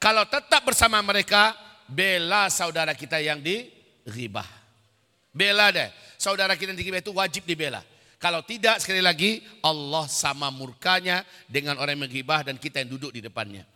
[0.00, 1.52] kalau tetap bersama mereka,
[1.84, 3.68] bela saudara kita yang di
[4.08, 4.48] ribah.
[5.28, 5.92] Bela deh.
[6.16, 7.84] Saudara kita yang itu wajib dibela.
[8.16, 13.12] Kalau tidak sekali lagi Allah sama murkanya dengan orang yang menggibah dan kita yang duduk
[13.12, 13.73] di depannya.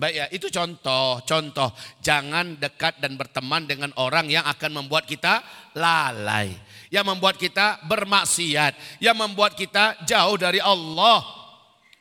[0.00, 1.68] Baik ya, itu contoh, contoh.
[2.00, 5.44] Jangan dekat dan berteman dengan orang yang akan membuat kita
[5.76, 6.56] lalai.
[6.88, 8.96] Yang membuat kita bermaksiat.
[8.96, 11.20] Yang membuat kita jauh dari Allah.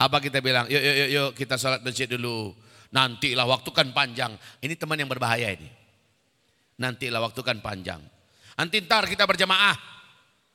[0.02, 0.66] Apa kita bilang?
[0.66, 2.65] Yuk, yuk, yuk, yuk kita sholat masjid dulu.
[2.96, 4.40] Nantilah waktu kan panjang.
[4.64, 5.68] Ini teman yang berbahaya ini.
[6.80, 8.00] Nantilah waktu kan panjang.
[8.56, 9.76] Nanti ntar kita berjamaah.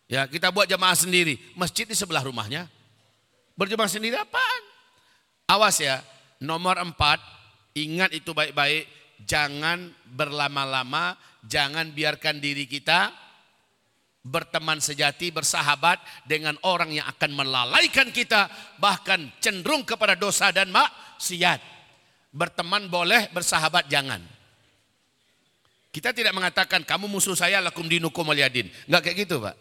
[0.09, 1.37] Ya, kita buat jamaah sendiri.
[1.53, 2.64] Masjid di sebelah rumahnya.
[3.61, 4.62] Berjamaah sendiri apaan?
[5.53, 6.00] Awas ya,
[6.40, 7.20] nomor empat,
[7.76, 8.88] ingat itu baik-baik.
[9.29, 11.12] Jangan berlama-lama,
[11.44, 13.12] jangan biarkan diri kita
[14.20, 21.80] berteman sejati, bersahabat dengan orang yang akan melalaikan kita, bahkan cenderung kepada dosa dan maksiat.
[22.31, 24.23] Berteman boleh, bersahabat jangan.
[25.90, 28.71] Kita tidak mengatakan kamu musuh saya lakum dinukum waliyadin.
[28.87, 29.59] Enggak kayak gitu, Pak.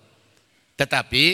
[0.78, 1.26] Tetapi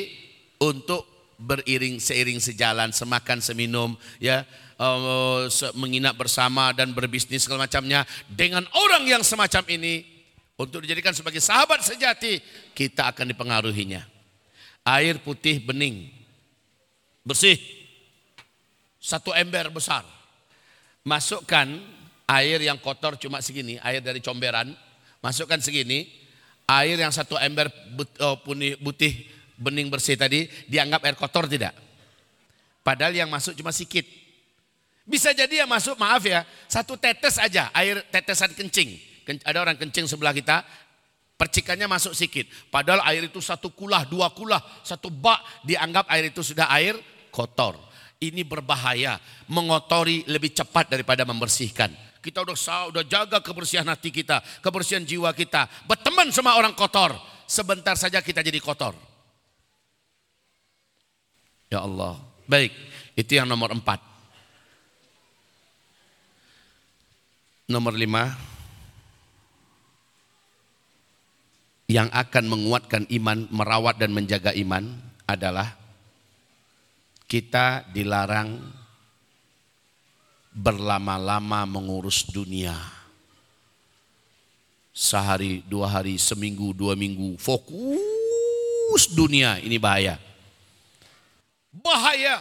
[0.63, 1.03] untuk
[1.35, 4.47] beriring seiring sejalan, semakan seminum, ya,
[4.79, 5.43] uh,
[5.75, 10.07] menginap bersama dan berbisnis segala macamnya dengan orang yang semacam ini
[10.55, 12.39] untuk dijadikan sebagai sahabat sejati,
[12.71, 14.07] kita akan dipengaruhinya.
[14.87, 16.07] Air putih bening,
[17.27, 17.59] bersih,
[18.95, 20.14] satu ember besar.
[21.05, 21.69] Masukkan
[22.25, 24.73] air yang kotor cuma segini, air dari comberan,
[25.21, 26.09] masukkan segini,
[26.65, 27.69] air yang satu ember
[28.25, 28.41] oh,
[28.81, 31.77] putih bening bersih tadi dianggap air kotor tidak?
[32.81, 34.03] Padahal yang masuk cuma sedikit.
[35.05, 40.05] Bisa jadi yang masuk maaf ya, satu tetes aja air tetesan kencing ada orang kencing
[40.05, 40.61] sebelah kita,
[41.35, 42.45] percikannya masuk sedikit.
[42.69, 46.93] Padahal air itu satu kulah, dua kulah, satu bak dianggap air itu sudah air
[47.33, 47.73] kotor.
[48.15, 49.19] Ini berbahaya,
[49.51, 51.91] mengotori lebih cepat daripada membersihkan.
[52.23, 52.57] Kita udah
[52.89, 55.69] udah jaga kebersihan hati kita, kebersihan jiwa kita.
[55.85, 57.13] Berteman sama orang kotor,
[57.45, 58.97] sebentar saja kita jadi kotor.
[61.69, 62.17] Ya Allah.
[62.45, 62.73] Baik,
[63.13, 64.01] itu yang nomor empat.
[67.65, 68.29] Nomor lima,
[71.85, 74.89] yang akan menguatkan iman, merawat dan menjaga iman
[75.25, 75.77] adalah
[77.25, 78.61] kita dilarang
[80.55, 82.73] berlama-lama mengurus dunia.
[84.95, 90.15] Sehari, dua hari, seminggu, dua minggu, fokus dunia, ini bahaya.
[91.75, 92.39] Bahaya.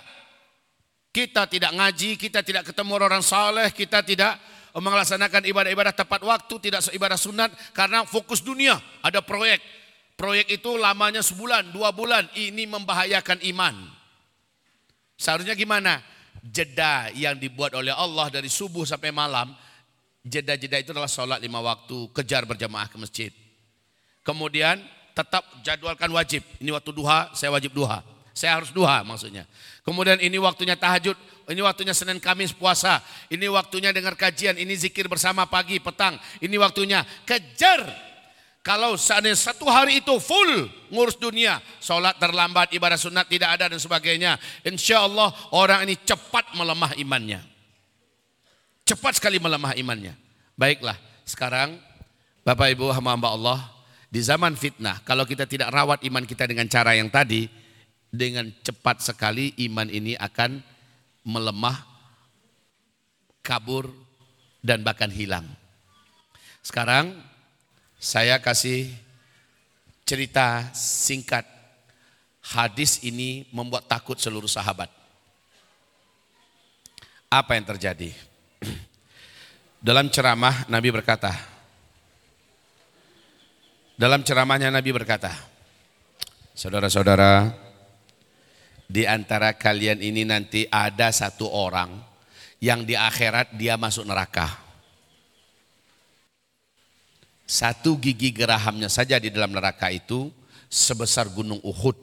[1.11, 4.39] Kita tidak ngaji, kita tidak ketemu orang saleh, kita tidak
[4.75, 9.63] melaksanakan ibadah-ibadah tepat waktu, tidak ibadah sunat karena fokus dunia, ada proyek.
[10.15, 13.75] Proyek itu lamanya sebulan, dua bulan, ini membahayakan iman.
[15.19, 16.03] Seharusnya gimana?
[16.45, 19.55] Jeda yang dibuat oleh Allah dari subuh sampai malam,
[20.21, 23.33] jeda-jeda itu adalah sholat lima waktu, kejar berjamaah ke masjid.
[24.21, 24.81] Kemudian
[25.17, 28.05] tetap jadwalkan wajib, ini waktu duha, saya wajib duha.
[28.35, 29.47] Saya harus duha maksudnya.
[29.87, 31.15] Kemudian ini waktunya tahajud,
[31.47, 32.99] ini waktunya Senin Kamis puasa,
[33.31, 37.87] ini waktunya dengar kajian, ini zikir bersama pagi, petang, ini waktunya kejar.
[38.65, 43.77] Kalau seandainya satu hari itu full ngurus dunia, sholat terlambat, ibadah sunat tidak ada dan
[43.77, 44.41] sebagainya.
[44.65, 47.45] Insya Allah orang ini cepat melemah imannya.
[48.89, 50.17] Cepat sekali melemah imannya.
[50.57, 50.97] Baiklah,
[51.29, 51.77] sekarang
[52.41, 53.59] Bapak Ibu hamba-hamba Allah,
[54.09, 57.45] di zaman fitnah, kalau kita tidak rawat iman kita dengan cara yang tadi,
[58.09, 60.65] dengan cepat sekali iman ini akan
[61.29, 61.85] melemah,
[63.45, 63.93] kabur,
[64.65, 65.45] dan bahkan hilang.
[66.65, 67.13] Sekarang
[68.05, 68.93] saya kasih
[70.05, 71.49] cerita singkat.
[72.45, 74.93] Hadis ini membuat takut seluruh sahabat.
[77.33, 78.13] Apa yang terjadi?
[79.89, 81.33] Dalam ceramah Nabi berkata,
[83.95, 85.31] dalam ceramahnya Nabi berkata,
[86.51, 87.47] Saudara-saudara,
[88.91, 91.95] di antara kalian ini nanti ada satu orang
[92.59, 94.64] yang di akhirat dia masuk neraka.
[97.45, 100.33] Satu gigi gerahamnya saja di dalam neraka itu
[100.73, 101.97] sebesar gunung Uhud.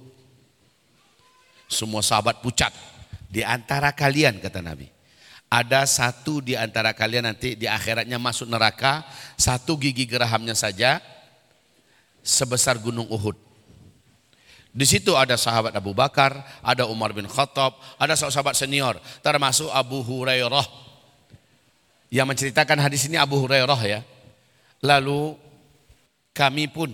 [1.66, 2.70] Semua sahabat pucat.
[3.26, 4.92] Di antara kalian kata Nabi.
[5.52, 9.04] Ada satu di antara kalian nanti di akhiratnya masuk neraka.
[9.36, 11.04] Satu gigi gerahamnya saja
[12.22, 13.36] sebesar gunung Uhud.
[14.72, 20.00] Di situ ada sahabat Abu Bakar, ada Umar bin Khattab, ada sahabat senior, termasuk Abu
[20.00, 20.64] Hurairah.
[22.08, 24.00] Yang menceritakan hadis ini Abu Hurairah ya.
[24.82, 25.38] Lalu
[26.34, 26.90] kami pun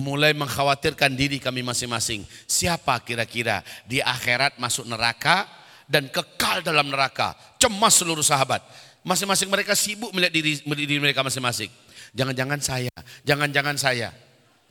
[0.00, 2.24] mulai mengkhawatirkan diri kami masing-masing.
[2.48, 5.46] Siapa kira-kira di akhirat masuk neraka
[5.86, 7.36] dan kekal dalam neraka.
[7.60, 8.64] Cemas seluruh sahabat.
[9.06, 11.70] Masing-masing mereka sibuk melihat diri, diri mereka masing-masing.
[12.10, 14.10] Jangan-jangan saya, jangan-jangan saya.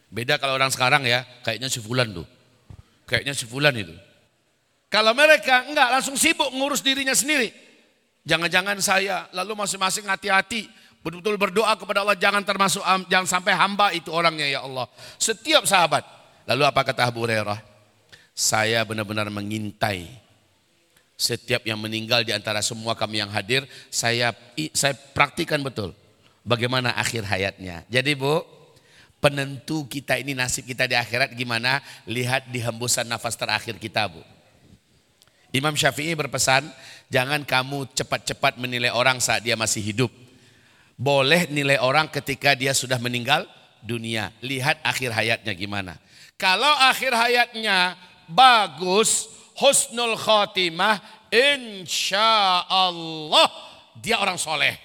[0.10, 2.28] Beda kalau orang sekarang ya, kayaknya si Fulan tuh.
[3.08, 3.96] Kayaknya si Fulan itu.
[4.90, 7.54] Kalau mereka enggak langsung sibuk ngurus dirinya sendiri.
[8.26, 10.66] Jangan-jangan saya, lalu masing-masing hati-hati.
[11.00, 14.86] Betul-betul berdoa kepada Allah jangan termasuk jangan sampai hamba itu orangnya ya Allah.
[15.16, 16.04] Setiap sahabat.
[16.43, 17.62] Lalu apa kata Abu Hurairah?
[18.34, 20.08] Saya benar-benar mengintai
[21.20, 24.32] Setiap yang meninggal di antara semua kami yang hadir, saya
[24.72, 25.91] saya praktikan betul
[26.47, 27.84] bagaimana akhir hayatnya.
[27.91, 28.39] Jadi Bu,
[29.20, 31.84] penentu kita ini nasib kita di akhirat gimana?
[32.08, 34.24] Lihat di hembusan nafas terakhir kita Bu.
[35.52, 36.72] Imam Syafi'i berpesan,
[37.12, 40.29] jangan kamu cepat-cepat menilai orang saat dia masih hidup.
[41.00, 43.47] Boleh nilai orang ketika dia sudah meninggal
[43.80, 44.36] dunia.
[44.43, 45.95] Lihat akhir hayatnya gimana.
[46.36, 47.95] Kalau akhir hayatnya
[48.28, 51.00] bagus, husnul khotimah,
[51.32, 53.47] insya Allah
[53.95, 54.76] dia orang soleh.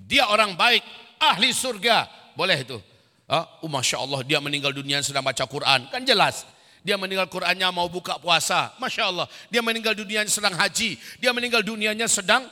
[0.00, 0.80] Dia orang baik,
[1.20, 2.08] ahli surga.
[2.32, 2.80] Boleh itu.
[3.28, 5.92] Oh, Masya Allah dia meninggal dunia sedang baca Quran.
[5.92, 6.48] Kan jelas.
[6.80, 8.72] Dia meninggal Qurannya mau buka puasa.
[8.80, 9.28] Masya Allah.
[9.52, 10.96] Dia meninggal dunianya sedang haji.
[11.20, 12.48] Dia meninggal dunianya sedang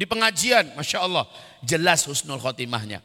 [0.00, 0.72] di pengajian.
[0.72, 1.28] Masya Allah.
[1.60, 3.04] Jelas husnul khotimahnya.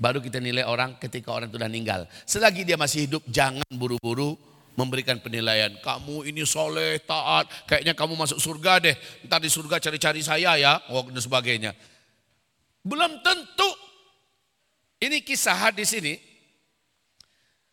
[0.00, 2.08] Baru kita nilai orang ketika orang itu sudah meninggal.
[2.24, 4.40] Selagi dia masih hidup, jangan buru-buru
[4.74, 5.70] memberikan penilaian.
[5.84, 8.96] Kamu ini soleh, taat, kayaknya kamu masuk surga deh.
[9.28, 11.76] Ntar di surga cari-cari saya ya, oh, dan sebagainya.
[12.80, 13.70] Belum tentu.
[14.98, 16.16] Ini kisah hadis ini.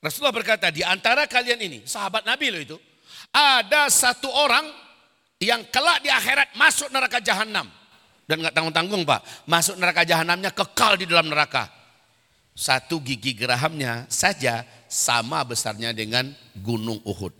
[0.03, 2.77] Rasulullah berkata, di antara kalian ini, sahabat Nabi loh itu.
[3.31, 4.67] Ada satu orang
[5.41, 7.80] yang kelak di akhirat masuk neraka jahanam.
[8.31, 11.67] Dan nggak tanggung-tanggung pak, masuk neraka jahanamnya kekal di dalam neraka.
[12.55, 17.35] Satu gigi gerahamnya saja sama besarnya dengan gunung Uhud.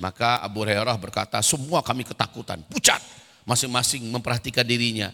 [0.00, 3.04] Maka Abu Hurairah berkata, semua kami ketakutan, pucat.
[3.44, 5.12] Masing-masing memperhatikan dirinya.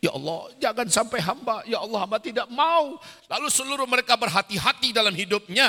[0.00, 2.96] Ya Allah, jangan sampai hamba, ya Allah hamba tidak mau.
[3.28, 5.68] Lalu seluruh mereka berhati-hati dalam hidupnya.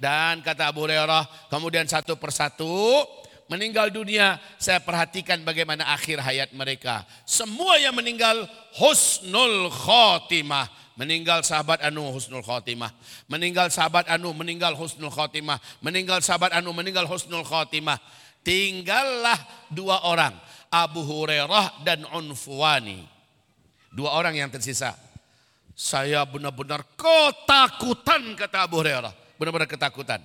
[0.00, 3.04] Dan kata Abu Hurairah, kemudian satu persatu
[3.50, 7.02] meninggal dunia, saya perhatikan bagaimana akhir hayat mereka.
[7.26, 8.46] Semua yang meninggal
[8.78, 10.70] husnul khotimah
[11.00, 12.92] meninggal sahabat Anu husnul khotimah,
[13.24, 17.96] meninggal sahabat Anu meninggal husnul khotimah, meninggal sahabat Anu meninggal husnul khotimah.
[18.44, 19.36] Tinggallah
[19.72, 20.36] dua orang,
[20.68, 23.00] Abu Hurairah dan Unfuani.
[23.88, 24.92] Dua orang yang tersisa.
[25.72, 30.20] Saya benar-benar ketakutan kata Abu Hurairah, benar-benar ketakutan.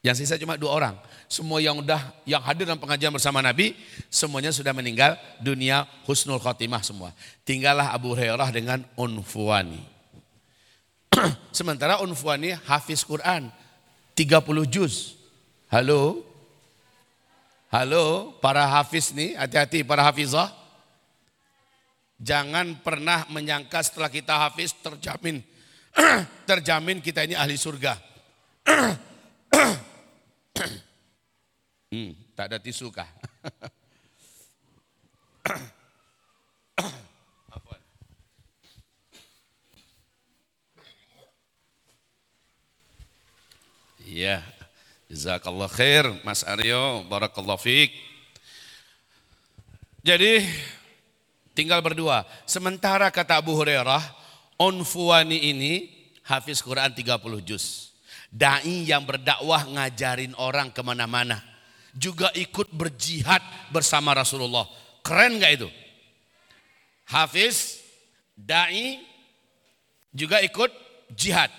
[0.00, 0.96] Yang sisa cuma dua orang.
[1.28, 3.76] Semua yang udah yang hadir dalam pengajian bersama Nabi,
[4.08, 7.12] semuanya sudah meninggal dunia husnul khotimah semua.
[7.44, 9.84] Tinggallah Abu Hurairah dengan Unfuani.
[11.52, 13.52] Sementara Unfuani hafiz Quran
[14.16, 14.40] 30
[14.72, 15.20] juz.
[15.68, 16.24] Halo?
[17.68, 20.48] Halo para hafiz nih, hati-hati para hafizah.
[22.16, 25.44] Jangan pernah menyangka setelah kita hafiz terjamin
[26.48, 28.00] terjamin kita ini ahli surga.
[31.90, 33.08] Hmm, tak ada tisu kah?
[44.10, 44.42] Iya,
[45.06, 47.94] jazakallah khair Mas Aryo, barakallah fiik.
[50.02, 50.42] Jadi
[51.54, 52.26] tinggal berdua.
[52.42, 54.02] Sementara kata Abu Hurairah,
[54.58, 55.90] Onfuani ini
[56.26, 57.89] hafiz Quran 30 juz.
[58.30, 61.42] Dai yang berdakwah ngajarin orang ke mana-mana.
[61.90, 63.42] Juga ikut berjihad
[63.74, 64.70] bersama Rasulullah.
[65.02, 65.68] Keren gak itu?
[67.10, 67.82] Hafiz,
[68.38, 69.02] dai,
[70.14, 70.70] juga ikut
[71.10, 71.50] jihad.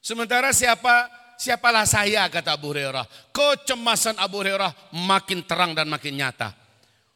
[0.00, 3.04] Sementara siapa siapalah saya kata Abu Hurairah.
[3.36, 6.56] Kecemasan Abu Hurairah makin terang dan makin nyata.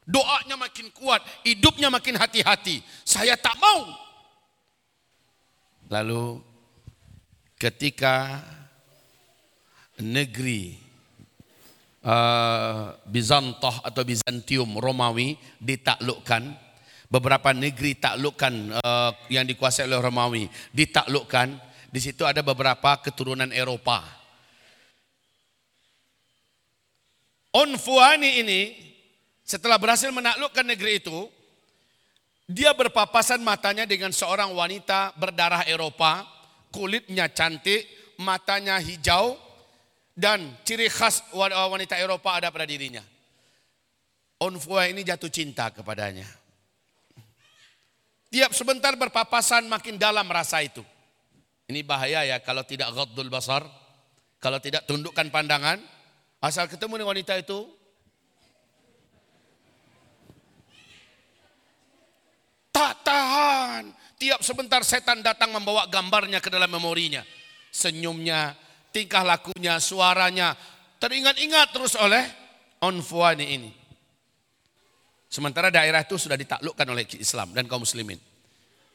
[0.05, 2.85] Doanya makin kuat, hidupnya makin hati-hati.
[3.07, 4.02] Saya tak mau
[5.93, 6.41] Lalu
[7.61, 8.41] ketika
[10.01, 10.73] negeri
[12.01, 12.97] uh,
[13.85, 16.49] atau Bizantium Romawi ditaklukkan,
[17.13, 21.61] beberapa negeri taklukkan uh, yang dikuasai oleh Romawi ditaklukkan,
[21.93, 24.01] di situ ada beberapa keturunan Eropa.
[27.53, 28.61] Onfuani ini
[29.45, 31.29] setelah berhasil menaklukkan negeri itu,
[32.53, 36.29] dia berpapasan matanya dengan seorang wanita berdarah Eropa,
[36.69, 37.89] kulitnya cantik,
[38.21, 39.41] matanya hijau,
[40.13, 43.01] dan ciri khas wanita Eropa ada pada dirinya.
[44.37, 46.29] Onfua ini jatuh cinta kepadanya.
[48.29, 50.85] Tiap sebentar berpapasan makin dalam rasa itu.
[51.69, 53.65] Ini bahaya ya kalau tidak ghaddul basar,
[54.43, 55.81] kalau tidak tundukkan pandangan,
[56.45, 57.65] asal ketemu dengan wanita itu
[62.73, 63.93] Tak tahan.
[64.17, 67.21] Tiap sebentar setan datang membawa gambarnya ke dalam memorinya.
[67.69, 68.57] Senyumnya,
[68.91, 70.57] tingkah lakunya, suaranya.
[70.97, 72.25] Teringat-ingat terus oleh
[72.81, 73.71] Onfuani ini.
[75.33, 78.21] Sementara daerah itu sudah ditaklukkan oleh Islam dan kaum muslimin.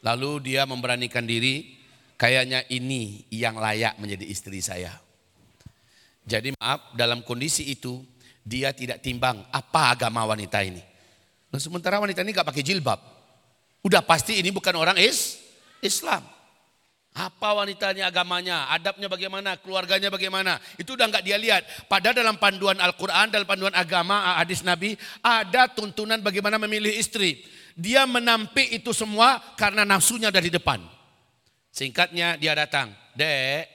[0.06, 1.78] Lalu dia memberanikan diri,
[2.14, 4.94] kayaknya ini yang layak menjadi istri saya.
[6.28, 8.06] Jadi maaf, dalam kondisi itu
[8.46, 10.84] dia tidak timbang apa agama wanita ini.
[11.50, 13.17] Nah, sementara wanita ini gak pakai jilbab.
[13.88, 15.40] Udah pasti ini bukan orang is
[15.80, 16.20] Islam.
[17.16, 20.60] Apa wanitanya agamanya, adabnya bagaimana, keluarganya bagaimana.
[20.76, 21.64] Itu udah nggak dia lihat.
[21.88, 27.42] Padahal dalam panduan Al-Quran, dalam panduan agama, hadis Nabi, ada tuntunan bagaimana memilih istri.
[27.74, 30.84] Dia menampik itu semua karena nafsunya dari depan.
[31.74, 33.66] Singkatnya dia datang, dek,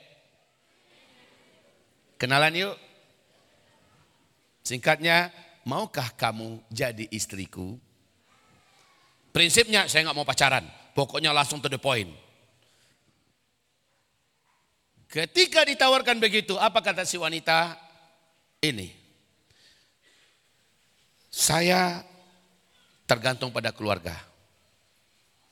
[2.20, 2.76] kenalan yuk.
[4.62, 5.34] Singkatnya,
[5.66, 7.80] maukah kamu jadi istriku?
[9.32, 12.12] Prinsipnya saya nggak mau pacaran, pokoknya langsung to the point.
[15.08, 17.76] Ketika ditawarkan begitu, apa kata si wanita?
[18.64, 18.88] Ini.
[21.32, 22.00] Saya
[23.04, 24.16] tergantung pada keluarga.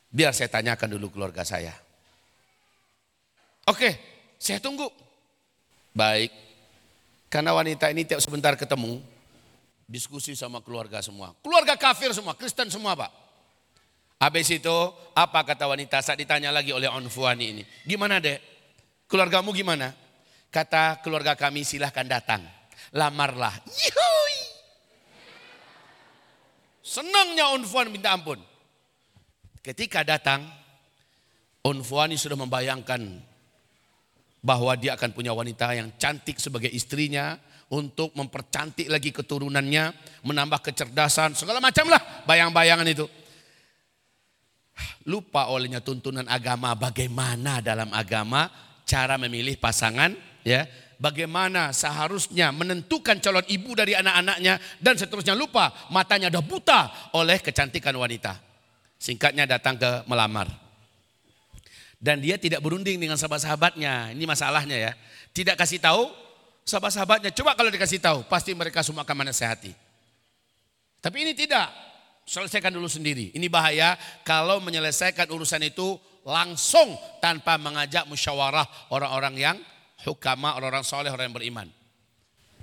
[0.09, 1.77] Biar saya tanyakan dulu keluarga saya.
[3.69, 3.97] Oke,
[4.41, 4.89] saya tunggu.
[5.93, 6.33] Baik.
[7.29, 8.97] Karena wanita ini tiap sebentar ketemu,
[9.85, 11.37] diskusi sama keluarga semua.
[11.45, 13.20] Keluarga kafir semua, Kristen semua pak.
[14.21, 14.77] Habis itu
[15.17, 17.63] apa kata wanita saat ditanya lagi oleh Onfuani ini.
[17.81, 18.37] Gimana dek?
[19.09, 19.89] Keluargamu gimana?
[20.53, 22.45] Kata keluarga kami silahkan datang.
[22.93, 23.57] Lamarlah.
[23.65, 24.39] Yuhui.
[26.85, 28.37] Senangnya Unfuan minta ampun.
[29.65, 30.45] Ketika datang,
[31.65, 33.01] Unfuani sudah membayangkan
[34.41, 37.41] bahwa dia akan punya wanita yang cantik sebagai istrinya
[37.73, 39.93] untuk mempercantik lagi keturunannya,
[40.27, 43.09] menambah kecerdasan, segala macam lah bayang-bayangan itu.
[45.11, 48.47] Lupa olehnya tuntunan agama bagaimana dalam agama
[48.87, 50.15] cara memilih pasangan,
[50.47, 50.63] ya,
[51.01, 56.79] bagaimana seharusnya menentukan calon ibu dari anak-anaknya dan seterusnya lupa matanya sudah buta
[57.17, 58.39] oleh kecantikan wanita.
[59.01, 60.47] Singkatnya datang ke melamar.
[61.97, 64.13] Dan dia tidak berunding dengan sahabat-sahabatnya.
[64.13, 64.91] Ini masalahnya ya.
[65.33, 66.09] Tidak kasih tahu
[66.65, 67.29] sahabat-sahabatnya.
[67.33, 69.73] Coba kalau dikasih tahu, pasti mereka semua akan menasehati.
[71.01, 71.69] Tapi ini tidak.
[72.25, 73.33] Selesaikan dulu sendiri.
[73.33, 79.57] Ini bahaya kalau menyelesaikan urusan itu langsung tanpa mengajak musyawarah orang-orang yang
[80.05, 81.67] hukama, orang-orang soleh, orang yang beriman.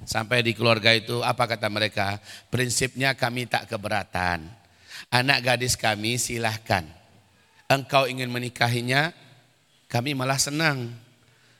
[0.06, 2.22] Sampai di keluarga itu apa kata mereka?
[2.48, 4.46] Prinsipnya kami tak keberatan.
[5.10, 6.86] Anak gadis kami silahkan.
[7.66, 9.10] Engkau ingin menikahinya,
[9.90, 10.94] kami malah senang.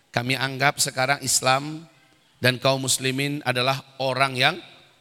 [0.09, 1.84] Kami anggap sekarang Islam
[2.38, 4.57] dan kaum muslimin adalah orang yang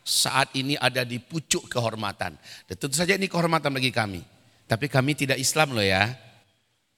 [0.08, 2.40] saat ini ada di pucuk kehormatan.
[2.64, 4.24] Tentu saja ini kehormatan bagi kami.
[4.64, 6.16] Tapi kami tidak Islam loh ya.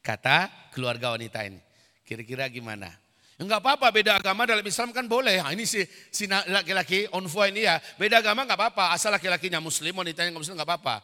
[0.06, 1.58] Kata keluarga wanita ini.
[2.06, 2.94] Kira-kira gimana?
[3.42, 5.42] Enggak apa-apa beda agama dalam Islam kan boleh.
[5.42, 5.82] Nah, ini si,
[6.14, 8.94] si laki-laki onfua ini ya beda agama enggak apa-apa.
[8.94, 10.96] Asal laki-lakinya muslim wanitanya enggak muslim enggak apa-apa.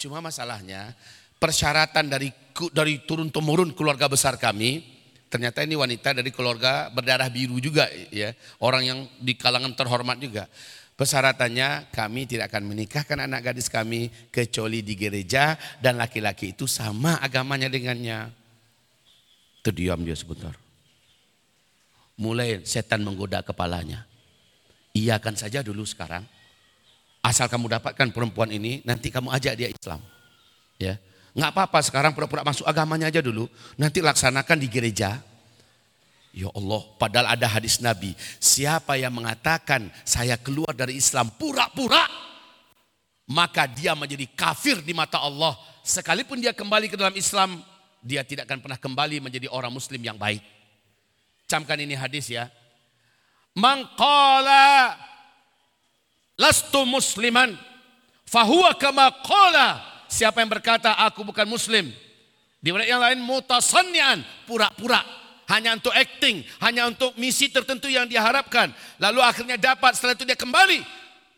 [0.00, 0.96] Cuma masalahnya
[1.38, 2.30] persyaratan dari
[2.74, 4.82] dari turun temurun keluarga besar kami
[5.26, 10.44] ternyata ini wanita dari keluarga berdarah biru juga ya orang yang di kalangan terhormat juga
[11.02, 17.18] Persyaratannya kami tidak akan menikahkan anak gadis kami kecuali di gereja dan laki-laki itu sama
[17.18, 18.30] agamanya dengannya.
[19.66, 20.54] Terdiam dia sebentar.
[22.14, 24.06] Mulai setan menggoda kepalanya.
[24.94, 26.22] Iyakan saja dulu sekarang.
[27.18, 29.98] Asal kamu dapatkan perempuan ini, nanti kamu ajak dia Islam.
[30.78, 31.02] Ya,
[31.34, 33.50] nggak apa-apa sekarang pura-pura masuk agamanya aja dulu.
[33.74, 35.18] Nanti laksanakan di gereja.
[36.32, 38.16] Ya Allah, padahal ada hadis Nabi.
[38.40, 42.08] Siapa yang mengatakan saya keluar dari Islam pura-pura,
[43.28, 45.52] maka dia menjadi kafir di mata Allah.
[45.84, 47.60] Sekalipun dia kembali ke dalam Islam,
[48.00, 50.40] dia tidak akan pernah kembali menjadi orang muslim yang baik.
[51.44, 52.48] Camkan ini hadis ya.
[53.52, 54.96] Mangkala
[56.40, 57.52] lastu musliman
[58.24, 59.12] fahuwa kama.
[60.08, 61.92] Siapa yang berkata aku bukan muslim.
[62.62, 65.21] Di yang lain mutasannian, pura-pura.
[65.52, 68.72] Hanya untuk acting, hanya untuk misi tertentu yang diharapkan.
[68.96, 70.80] Lalu akhirnya dapat setelah itu dia kembali.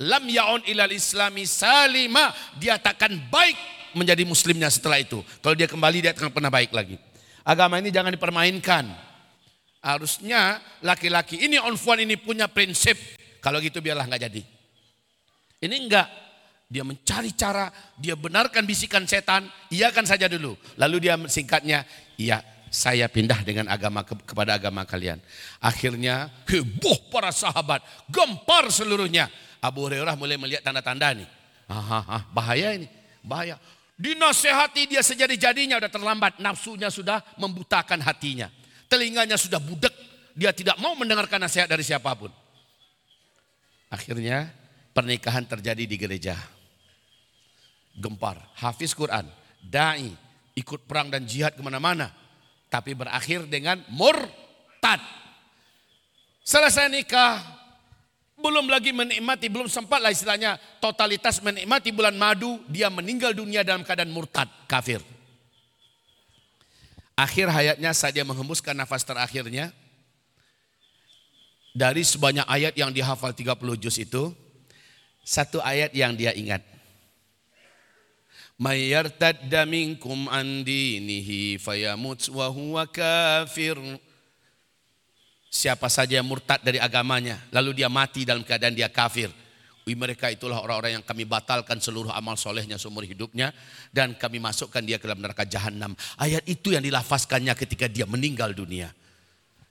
[0.06, 2.30] Lam ya'un ilal islami salima.
[2.54, 3.58] Dia takkan baik
[3.98, 5.18] menjadi muslimnya setelah itu.
[5.42, 6.94] Kalau dia kembali dia akan pernah baik lagi.
[7.42, 8.86] Agama ini jangan dipermainkan.
[9.82, 12.94] Harusnya laki-laki ini onfuan ini punya prinsip.
[13.42, 14.42] Kalau gitu biarlah nggak jadi.
[15.58, 16.08] Ini enggak.
[16.70, 17.66] Dia mencari cara,
[17.98, 20.54] dia benarkan bisikan setan, iakan saja dulu.
[20.78, 21.82] Lalu dia singkatnya,
[22.14, 25.22] iya saya pindah dengan agama ke, kepada agama kalian.
[25.62, 29.30] Akhirnya heboh para sahabat, gempar seluruhnya.
[29.62, 31.30] Abu Hurairah mulai melihat tanda-tanda nih.
[31.70, 32.90] Aha, bahaya ini,
[33.22, 33.56] bahaya.
[33.94, 36.42] Dinasehati dia sejadi-jadinya udah terlambat.
[36.42, 38.50] Nafsunya sudah membutakan hatinya.
[38.90, 39.94] Telinganya sudah budek.
[40.34, 42.28] Dia tidak mau mendengarkan nasihat dari siapa pun.
[43.86, 44.50] Akhirnya
[44.90, 46.34] pernikahan terjadi di gereja.
[47.94, 48.42] Gempar.
[48.58, 49.30] Hafiz Quran.
[49.62, 50.10] Da'i.
[50.58, 52.10] Ikut perang dan jihad ke mana-mana.
[52.74, 54.98] Tapi berakhir dengan murtad.
[56.42, 57.38] Selesai nikah.
[58.34, 63.86] Belum lagi menikmati, belum sempat lah istilahnya totalitas menikmati bulan madu, dia meninggal dunia dalam
[63.86, 64.98] keadaan murtad, kafir.
[67.14, 69.70] Akhir hayatnya saat dia menghembuskan nafas terakhirnya,
[71.70, 74.34] dari sebanyak ayat yang dihafal 30 juz itu,
[75.22, 76.73] satu ayat yang dia ingat.
[78.54, 83.74] Mayyartadda minkum an dinihi fayamut wa huwa kafir.
[85.50, 89.30] Siapa saja yang murtad dari agamanya, lalu dia mati dalam keadaan dia kafir.
[89.84, 93.52] Wih, mereka itulah orang-orang yang kami batalkan seluruh amal solehnya seumur hidupnya
[93.92, 95.92] dan kami masukkan dia ke dalam neraka jahanam.
[96.16, 98.88] Ayat itu yang dilafazkannya ketika dia meninggal dunia.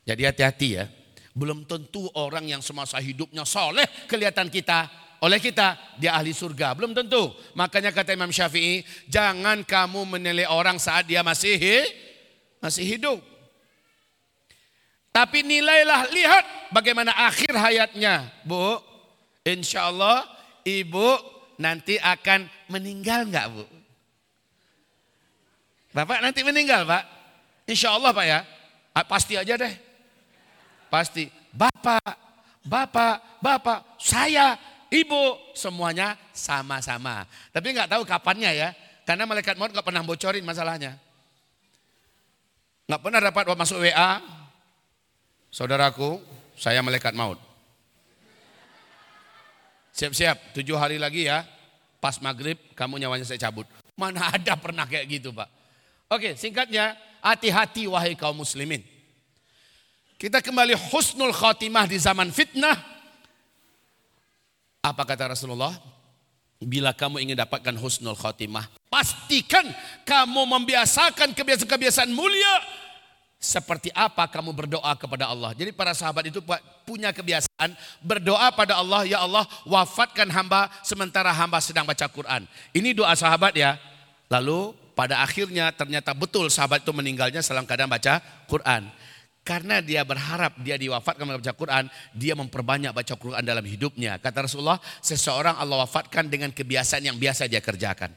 [0.06, 0.86] Jadi hati-hati ya.
[1.34, 4.86] Belum tentu orang yang semasa hidupnya soleh kelihatan kita.
[5.24, 6.76] Oleh kita, dia ahli surga.
[6.76, 7.32] Belum tentu.
[7.56, 11.56] Makanya kata Imam Syafi'i, jangan kamu menilai orang saat dia masih
[12.60, 13.24] masih hidup.
[15.16, 16.44] Tapi nilailah, lihat
[16.76, 18.28] bagaimana akhir hayatnya.
[18.44, 18.84] Bu,
[19.48, 20.28] insya Allah
[20.68, 21.16] ibu
[21.56, 23.64] nanti akan meninggal nggak bu?
[25.96, 27.04] Bapak nanti meninggal pak?
[27.64, 28.40] Insya Allah pak ya.
[29.08, 29.72] Pasti aja deh.
[30.92, 31.32] Pasti.
[31.54, 32.12] Bapak,
[32.66, 34.58] bapak, bapak, saya,
[34.94, 37.26] ibu, semuanya sama-sama.
[37.50, 38.70] Tapi nggak tahu kapannya ya.
[39.04, 40.96] Karena malaikat maut nggak pernah bocorin masalahnya.
[42.86, 44.22] Nggak pernah dapat masuk WA,
[45.54, 46.18] Saudaraku,
[46.58, 47.38] saya malaikat maut.
[49.94, 51.46] Siap-siap, tujuh hari lagi ya.
[52.02, 53.70] Pas maghrib, kamu nyawanya saya cabut.
[53.94, 55.46] Mana ada pernah kayak gitu Pak.
[56.10, 58.82] Oke, singkatnya, hati-hati wahai kaum muslimin.
[60.18, 62.93] Kita kembali husnul khatimah di zaman fitnah.
[64.84, 65.72] Apa kata Rasulullah?
[66.60, 69.64] Bila kamu ingin dapatkan husnul khatimah, pastikan
[70.04, 72.56] kamu membiasakan kebiasaan-kebiasaan mulia
[73.40, 75.52] seperti apa kamu berdoa kepada Allah.
[75.56, 76.40] Jadi para sahabat itu
[76.88, 82.48] punya kebiasaan berdoa pada Allah, ya Allah wafatkan hamba sementara hamba sedang baca Quran.
[82.72, 83.76] Ini doa sahabat ya.
[84.32, 88.88] Lalu pada akhirnya ternyata betul sahabat itu meninggalnya dalam keadaan baca Quran.
[89.44, 94.16] Karena dia berharap dia diwafatkan baca Quran, dia memperbanyak baca Quran dalam hidupnya.
[94.16, 98.16] Kata Rasulullah, seseorang Allah wafatkan dengan kebiasaan yang biasa dia kerjakan.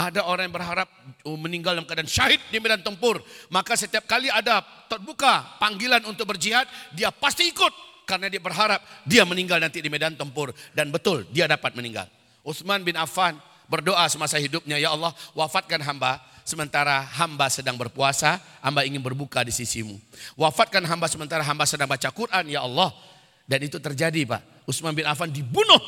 [0.00, 0.88] Ada orang yang berharap
[1.28, 3.20] oh, meninggal dalam keadaan syahid di medan tempur.
[3.52, 6.64] Maka setiap kali ada terbuka panggilan untuk berjihad,
[6.96, 7.74] dia pasti ikut.
[8.08, 10.56] Karena dia berharap dia meninggal nanti di medan tempur.
[10.72, 12.08] Dan betul, dia dapat meninggal.
[12.40, 13.36] Utsman bin Affan
[13.68, 19.52] berdoa semasa hidupnya, Ya Allah wafatkan hamba sementara hamba sedang berpuasa, hamba ingin berbuka di
[19.52, 20.00] sisimu.
[20.32, 22.88] Wafatkan hamba sementara hamba sedang baca Quran, Ya Allah.
[23.44, 24.64] Dan itu terjadi Pak.
[24.64, 25.80] Utsman bin Affan dibunuh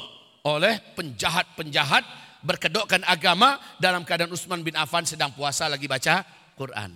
[0.45, 2.05] oleh penjahat-penjahat
[2.45, 6.25] berkedokkan agama dalam keadaan Utsman bin Affan sedang puasa lagi baca
[6.57, 6.93] Quran.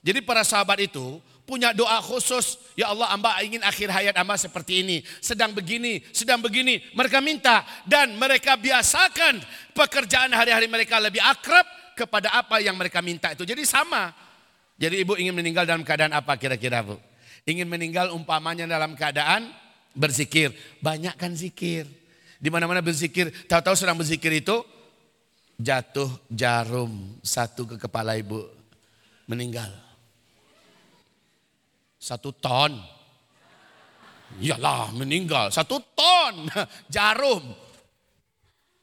[0.00, 1.18] Jadi para sahabat itu
[1.50, 6.38] punya doa khusus, ya Allah amba ingin akhir hayat amba seperti ini, sedang begini, sedang
[6.38, 6.78] begini.
[6.94, 9.42] Mereka minta dan mereka biasakan
[9.74, 11.66] pekerjaan hari-hari mereka lebih akrab
[11.98, 13.42] kepada apa yang mereka minta itu.
[13.42, 14.14] Jadi sama.
[14.78, 16.94] Jadi ibu ingin meninggal dalam keadaan apa kira-kira bu?
[17.42, 19.50] Ingin meninggal umpamanya dalam keadaan
[19.90, 20.54] berzikir.
[20.78, 21.90] Banyakkan zikir.
[22.38, 24.62] Di mana-mana berzikir, tahu-tahu sedang berzikir itu
[25.60, 28.48] jatuh jarum satu ke kepala ibu
[29.28, 29.89] meninggal.
[32.00, 32.80] Satu ton.
[34.40, 35.52] Iyalah meninggal.
[35.52, 36.48] Satu ton
[36.94, 37.44] jarum.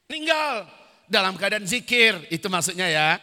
[0.06, 0.70] Meninggal.
[1.10, 2.30] Dalam keadaan zikir.
[2.30, 3.18] Itu maksudnya ya.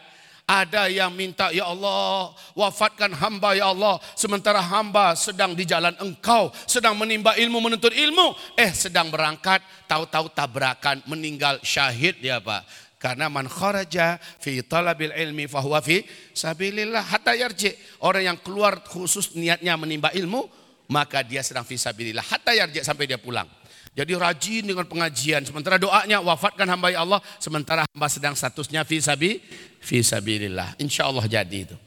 [0.45, 3.97] Ada yang minta, ya Allah, wafatkan hamba ya Allah.
[4.13, 8.37] Sementara hamba sedang di jalan engkau, sedang menimba ilmu, menuntut ilmu.
[8.53, 12.61] Eh sedang berangkat, tahu-tahu tabrakan, meninggal syahid ya Pak.
[13.05, 16.01] Karena man kharaja fi talabil ilmi fahuwa fi
[16.33, 17.77] sabilillah hatta yarji.
[18.01, 20.49] Orang yang keluar khusus niatnya menimba ilmu,
[20.89, 23.45] maka dia sedang fi sabilillah hatta yarji sampai dia pulang.
[23.93, 25.45] Jadi rajin dengan pengajian.
[25.45, 27.21] Sementara doanya wafatkan hamba ya Allah.
[27.37, 29.37] Sementara hamba sedang statusnya fi sabi,
[29.85, 30.73] fi sabilillah.
[30.81, 31.77] Insya Allah jadi itu.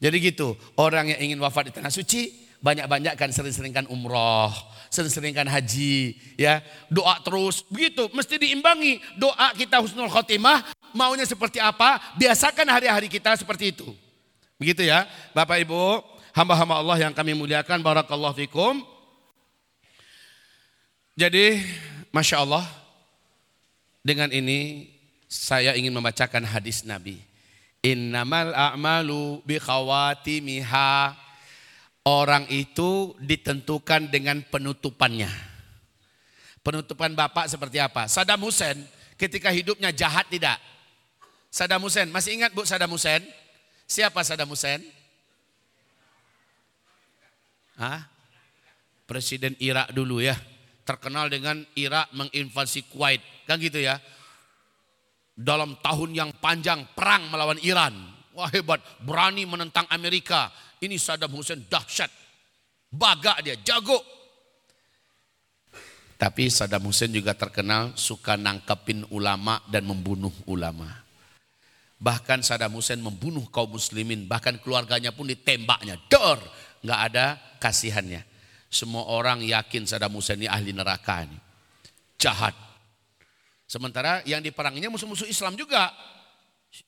[0.00, 0.56] Jadi gitu.
[0.80, 2.43] Orang yang ingin wafat di tanah suci.
[2.64, 4.48] Banyak-banyakkan sering-seringkan umroh
[4.94, 6.62] sering-seringkan haji, ya.
[6.86, 8.06] Doa terus, begitu.
[8.14, 9.02] Mesti diimbangi.
[9.18, 10.62] Doa kita husnul khotimah,
[10.94, 13.90] maunya seperti apa, biasakan hari-hari kita seperti itu.
[14.54, 15.98] Begitu ya, Bapak Ibu,
[16.30, 18.86] hamba-hamba Allah yang kami muliakan, barakallahu fikum.
[21.18, 21.58] Jadi,
[22.14, 22.62] Masya Allah,
[24.06, 24.90] dengan ini
[25.26, 27.18] saya ingin membacakan hadis Nabi.
[27.84, 31.23] Innamal a'malu bi khawatimiha
[32.04, 35.32] Orang itu ditentukan dengan penutupannya.
[36.60, 38.04] Penutupan Bapak seperti apa?
[38.12, 38.76] Saddam Hussein
[39.16, 40.60] ketika hidupnya jahat tidak?
[41.48, 43.24] Saddam Hussein, masih ingat Bu Saddam Hussein?
[43.88, 44.84] Siapa Saddam Hussein?
[47.80, 48.04] Hah?
[49.08, 50.36] Presiden Irak dulu ya.
[50.84, 53.24] terkenal dengan Irak menginvasi Kuwait.
[53.48, 53.96] Kan gitu ya.
[55.32, 57.96] Dalam tahun yang panjang perang melawan Iran.
[58.36, 60.52] Wah hebat, berani menentang Amerika.
[60.82, 62.10] Ini Saddam Hussein dahsyat.
[62.90, 63.98] Baga dia, jago.
[66.14, 71.02] Tapi Saddam Hussein juga terkenal suka nangkepin ulama dan membunuh ulama.
[71.98, 75.98] Bahkan Saddam Hussein membunuh kaum muslimin, bahkan keluarganya pun ditembaknya.
[76.06, 76.38] Dor,
[76.86, 78.22] nggak ada kasihannya.
[78.70, 81.38] Semua orang yakin Saddam Hussein ini ahli neraka ini.
[82.18, 82.54] Jahat.
[83.64, 85.90] Sementara yang diperanginya musuh-musuh Islam juga.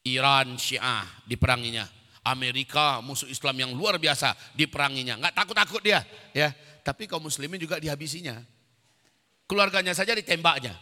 [0.06, 1.95] Iran, Syiah diperanginya.
[2.26, 5.14] Amerika musuh Islam yang luar biasa diperanginya.
[5.22, 6.02] Nggak takut-takut dia.
[6.34, 6.50] ya.
[6.82, 8.42] Tapi kaum muslimin juga dihabisinya.
[9.46, 10.74] Keluarganya saja ditembaknya.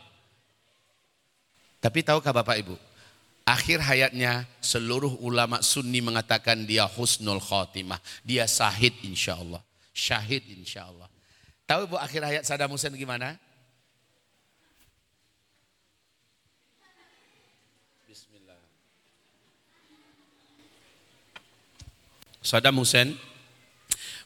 [1.85, 2.77] Tapi tahukah Bapak Ibu?
[3.45, 8.01] Akhir hayatnya seluruh ulama sunni mengatakan dia husnul khotimah.
[8.25, 9.61] Dia sahid insya Allah.
[9.93, 11.13] Syahid insya Allah.
[11.69, 13.37] Tahu Bu akhir hayat Saddam Hussein gimana?
[22.45, 23.17] Saddam Hussein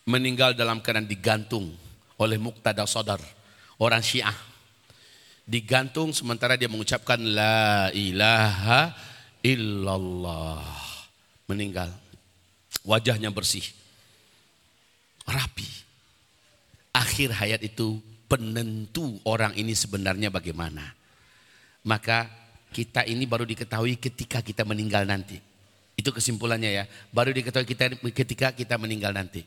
[0.03, 1.71] meninggal dalam keadaan digantung
[2.19, 3.23] oleh Muqtada Sodar
[3.79, 4.35] orang Syiah.
[5.49, 8.93] Digantung sementara dia mengucapkan la ilaha
[9.41, 10.66] illallah.
[11.49, 11.89] Meninggal.
[12.85, 13.64] Wajahnya bersih.
[15.25, 15.64] Rapi.
[16.93, 20.85] Akhir hayat itu penentu orang ini sebenarnya bagaimana.
[21.87, 22.29] Maka
[22.75, 25.48] kita ini baru diketahui ketika kita meninggal nanti.
[25.99, 26.85] Itu kesimpulannya ya.
[27.11, 29.43] Baru diketahui kita ketika kita meninggal nanti.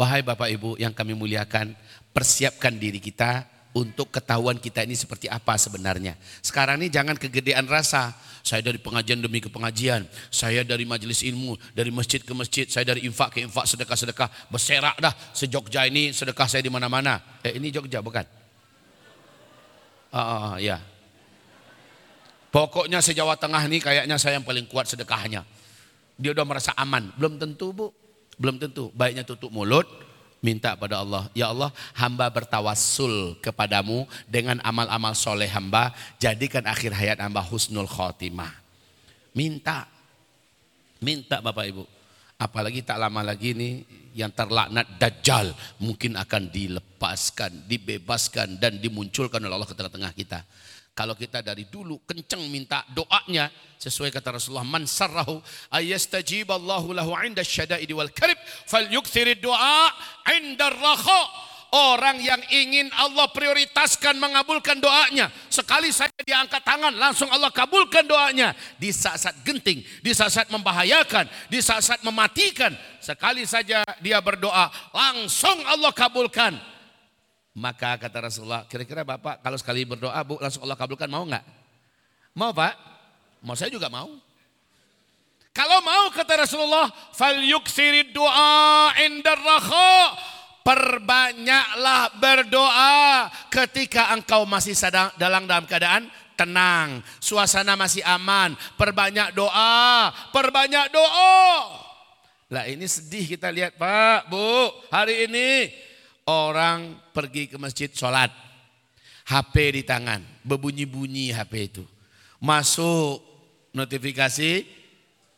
[0.00, 1.76] Wahai Bapak Ibu yang kami muliakan,
[2.16, 3.44] persiapkan diri kita
[3.76, 6.16] untuk ketahuan kita ini seperti apa sebenarnya.
[6.40, 8.16] Sekarang ini jangan kegedean rasa.
[8.46, 10.06] Saya dari pengajian demi ke pengajian.
[10.32, 12.64] Saya dari majelis ilmu, dari masjid ke masjid.
[12.64, 14.48] Saya dari infak ke infak, sedekah-sedekah.
[14.48, 17.20] Berserak dah sejogja ini sedekah saya di mana-mana.
[17.44, 18.24] Eh ini Jogja bukan?
[20.14, 20.80] Ah, ah, ah ya.
[22.54, 25.44] Pokoknya sejawa tengah ini kayaknya saya yang paling kuat sedekahnya.
[26.16, 27.12] Dia udah merasa aman.
[27.16, 27.92] Belum tentu bu.
[28.36, 28.92] Belum tentu.
[28.92, 29.88] Baiknya tutup mulut,
[30.44, 35.90] minta pada Allah, ya Allah hamba bertawassul kepadamu dengan amal-amal soleh hamba,
[36.20, 38.52] jadikan akhir hayat hamba husnul khotimah.
[39.32, 39.88] Minta,
[41.00, 41.84] minta Bapak Ibu.
[42.36, 43.80] Apalagi tak lama lagi nih
[44.12, 50.44] yang terlaknat Dajjal mungkin akan dilepaskan, dibebaskan dan dimunculkan oleh Allah ke tengah-tengah kita.
[50.96, 57.12] Kalau kita dari dulu kenceng minta doanya sesuai kata Rasulullah man sarrahu ayastajib Allahu lahu
[57.20, 59.92] 'inda syada'idi wal karib falyukthir du'a
[60.32, 61.52] 'inda rakha.
[61.76, 65.28] Orang yang ingin Allah prioritaskan mengabulkan doanya.
[65.52, 68.56] Sekali saja dia angkat tangan langsung Allah kabulkan doanya.
[68.80, 72.72] Di saat-saat genting, di saat-saat membahayakan, di saat-saat mematikan.
[73.02, 76.56] Sekali saja dia berdoa langsung Allah kabulkan.
[77.56, 81.40] Maka kata Rasulullah, kira-kira Bapak kalau sekali berdoa Bu langsung Allah kabulkan mau nggak?
[82.36, 82.74] Mau Pak?
[83.40, 84.12] Mau saya juga mau.
[85.56, 89.40] Kalau mau kata Rasulullah, fal yuksirid doa indar
[90.60, 100.12] Perbanyaklah berdoa ketika engkau masih sedang dalam dalam keadaan tenang, suasana masih aman, perbanyak doa,
[100.34, 101.72] perbanyak doa.
[102.52, 105.70] Lah ini sedih kita lihat Pak, Bu, hari ini
[106.26, 108.28] orang pergi ke masjid sholat.
[109.26, 111.82] HP di tangan, berbunyi-bunyi HP itu.
[112.38, 113.18] Masuk
[113.74, 114.62] notifikasi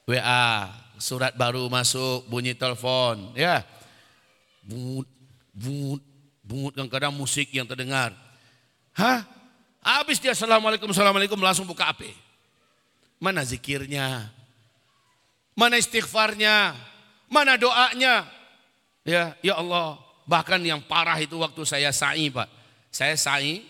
[0.05, 0.69] WA,
[1.01, 3.65] surat baru masuk, bunyi telepon, ya.
[4.61, 5.09] Bungut,
[5.57, 6.05] bungut,
[6.45, 8.13] bungut kadang-kadang musik yang terdengar.
[8.93, 9.25] Hah?
[9.81, 12.13] Habis dia Assalamualaikum, Assalamualaikum langsung buka HP.
[13.17, 14.29] Mana zikirnya?
[15.57, 16.77] Mana istighfarnya?
[17.33, 18.29] Mana doanya?
[19.09, 19.97] Ya, ya Allah,
[20.29, 22.45] Bahkan yang parah itu waktu saya sa'i Pak.
[22.93, 23.65] Saya sa'i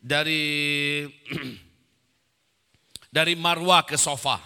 [0.00, 1.04] dari
[3.16, 4.40] dari Marwah ke Sofa.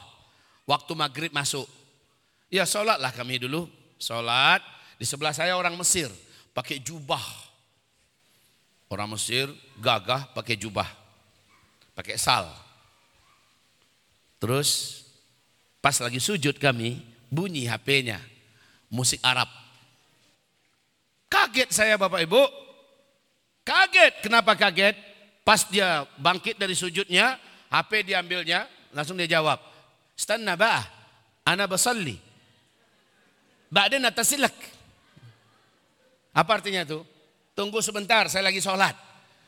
[0.66, 1.70] Waktu maghrib masuk.
[2.50, 3.70] Ya sholatlah kami dulu.
[4.02, 4.66] Sholat.
[4.98, 6.10] Di sebelah saya orang Mesir.
[6.50, 7.22] Pakai jubah.
[8.90, 9.46] Orang Mesir
[9.78, 10.90] gagah pakai jubah.
[11.94, 12.50] Pakai sal.
[14.42, 15.00] Terus
[15.78, 16.98] pas lagi sujud kami
[17.30, 18.18] bunyi HP-nya.
[18.90, 19.61] Musik Arab.
[21.32, 22.44] Kaget saya Bapak Ibu.
[23.64, 24.20] Kaget.
[24.20, 24.92] Kenapa kaget?
[25.42, 27.40] Pas dia bangkit dari sujudnya,
[27.72, 29.58] HP diambilnya, langsung dia jawab.
[30.12, 30.84] Stanna ba'ah,
[31.48, 32.20] ana basalli.
[33.72, 34.52] Ba'din atasilak.
[36.36, 37.00] Apa artinya itu?
[37.56, 38.92] Tunggu sebentar, saya lagi sholat.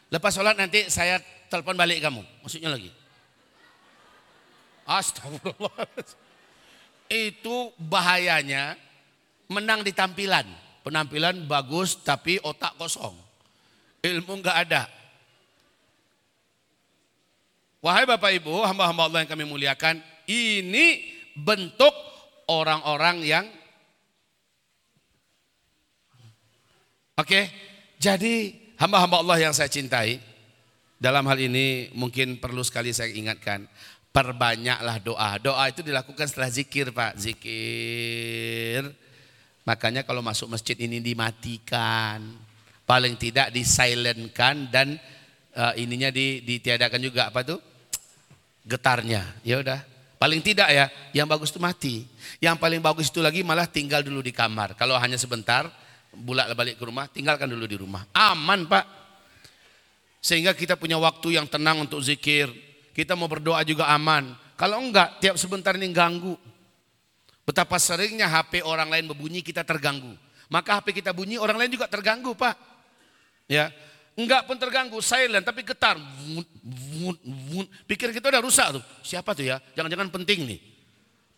[0.08, 1.20] Lepas sholat nanti saya
[1.52, 2.24] telepon balik kamu.
[2.42, 2.90] Maksudnya lagi.
[4.88, 5.84] Astagfirullah.
[7.12, 8.80] Itu bahayanya
[9.52, 13.16] menang di tampilan penampilan bagus tapi otak kosong.
[14.04, 14.84] ilmu nggak ada.
[17.80, 21.04] Wahai Bapak Ibu, hamba-hamba Allah yang kami muliakan, ini
[21.36, 21.92] bentuk
[22.48, 23.46] orang-orang yang
[27.14, 27.46] Oke,
[27.94, 30.18] jadi hamba-hamba Allah yang saya cintai,
[30.98, 33.70] dalam hal ini mungkin perlu sekali saya ingatkan,
[34.10, 35.38] perbanyaklah doa.
[35.38, 39.03] Doa itu dilakukan setelah zikir Pak, zikir.
[39.64, 42.20] Makanya kalau masuk masjid ini dimatikan,
[42.84, 45.00] paling tidak disilentkan dan
[45.56, 47.60] uh, ininya ditiadakan juga apa tuh?
[48.64, 49.22] getarnya.
[49.44, 49.80] Ya udah.
[50.16, 52.08] Paling tidak ya, yang bagus itu mati.
[52.40, 54.72] Yang paling bagus itu lagi malah tinggal dulu di kamar.
[54.72, 55.68] Kalau hanya sebentar,
[56.16, 58.08] bulak balik ke rumah, tinggalkan dulu di rumah.
[58.16, 58.88] Aman pak.
[60.24, 62.48] Sehingga kita punya waktu yang tenang untuk zikir.
[62.96, 64.32] Kita mau berdoa juga aman.
[64.56, 66.40] Kalau enggak, tiap sebentar ini ganggu.
[67.44, 70.16] Betapa seringnya HP orang lain berbunyi kita terganggu.
[70.48, 72.56] Maka HP kita bunyi orang lain juga terganggu pak.
[73.44, 73.68] Ya,
[74.14, 75.98] Enggak pun terganggu, silent tapi getar.
[77.90, 78.84] Pikir kita udah rusak tuh.
[79.02, 79.58] Siapa tuh ya?
[79.74, 80.60] Jangan-jangan penting nih.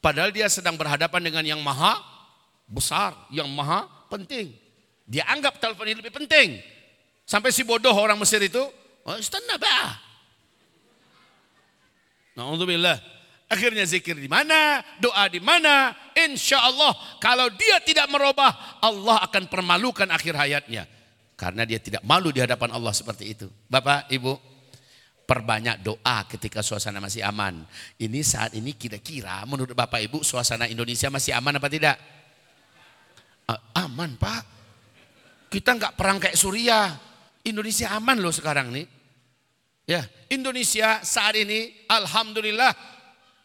[0.04, 1.96] Padahal dia sedang berhadapan dengan yang maha
[2.68, 4.52] besar, yang maha penting.
[5.08, 6.60] Dia anggap telepon ini lebih penting.
[7.24, 8.60] Sampai si bodoh orang Mesir itu,
[9.08, 9.96] oh istana bah.
[12.36, 13.00] Alhamdulillah.
[13.46, 15.94] Akhirnya zikir di mana, doa di mana.
[16.18, 16.90] Insya Allah
[17.22, 20.82] kalau dia tidak merubah, Allah akan permalukan akhir hayatnya.
[21.38, 23.46] Karena dia tidak malu di hadapan Allah seperti itu.
[23.70, 24.34] Bapak, Ibu,
[25.28, 27.62] perbanyak doa ketika suasana masih aman.
[28.02, 31.96] Ini saat ini kira-kira menurut Bapak Ibu suasana Indonesia masih aman apa tidak?
[33.46, 34.42] Uh, aman Pak.
[35.50, 36.88] Kita nggak perang kayak Suriah.
[37.46, 38.86] Indonesia aman loh sekarang nih.
[39.86, 40.02] Ya,
[40.34, 42.95] Indonesia saat ini Alhamdulillah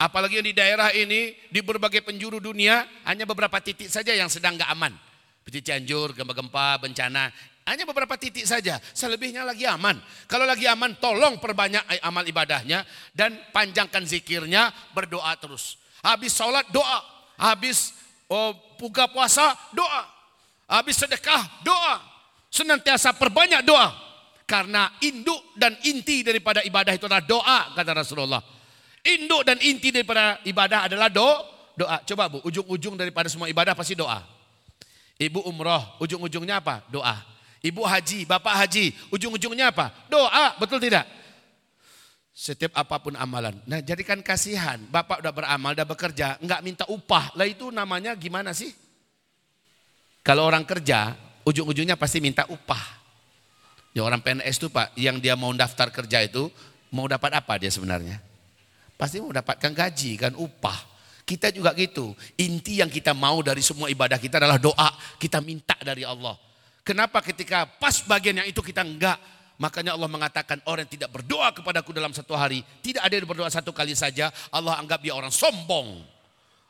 [0.02, 4.72] apalagi di daerah ini di berbagai penjuru dunia hanya beberapa titik saja yang sedang nggak
[4.74, 4.94] aman.
[5.42, 7.30] Seperti Cianjur, gempa-gempa, bencana.
[7.66, 9.98] Hanya beberapa titik saja, selebihnya lagi aman.
[10.26, 12.82] Kalau lagi aman, tolong perbanyak amal ibadahnya
[13.14, 15.78] dan panjangkan zikirnya, berdoa terus.
[16.02, 17.02] Habis sholat, doa.
[17.38, 17.94] Habis
[18.30, 20.10] oh, buka puasa, doa.
[20.70, 22.02] Habis sedekah, doa.
[22.50, 23.94] Senantiasa perbanyak doa.
[24.46, 28.61] Karena induk dan inti daripada ibadah itu adalah doa, kata Rasulullah.
[29.02, 31.26] Induk dan inti daripada ibadah adalah do,
[31.74, 31.98] doa.
[32.06, 34.22] Coba bu, ujung-ujung daripada semua ibadah pasti doa.
[35.18, 36.86] Ibu umroh, ujung-ujungnya apa?
[36.90, 37.18] Doa.
[37.62, 39.94] Ibu haji, bapak haji, ujung-ujungnya apa?
[40.10, 41.06] Doa, betul tidak?
[42.34, 43.54] Setiap apa pun amalan.
[43.70, 47.38] Nah jadikan kasihan, bapak udah beramal, udah bekerja, nggak minta upah.
[47.38, 48.74] Lah itu namanya gimana sih?
[50.26, 53.02] Kalau orang kerja, ujung-ujungnya pasti minta upah.
[53.92, 56.48] Ya orang PNS itu pak, yang dia mau daftar kerja itu,
[56.90, 58.31] mau dapat apa dia sebenarnya?
[59.02, 60.78] Pasti mau dapatkan gaji kan, upah.
[61.26, 62.14] Kita juga gitu.
[62.38, 64.94] Inti yang kita mau dari semua ibadah kita adalah doa.
[65.18, 66.38] Kita minta dari Allah.
[66.86, 69.18] Kenapa ketika pas bagian yang itu kita enggak?
[69.58, 72.62] Makanya Allah mengatakan orang yang tidak berdoa kepadaku dalam satu hari.
[72.86, 74.30] Tidak ada yang berdoa satu kali saja.
[74.54, 76.06] Allah anggap dia orang sombong.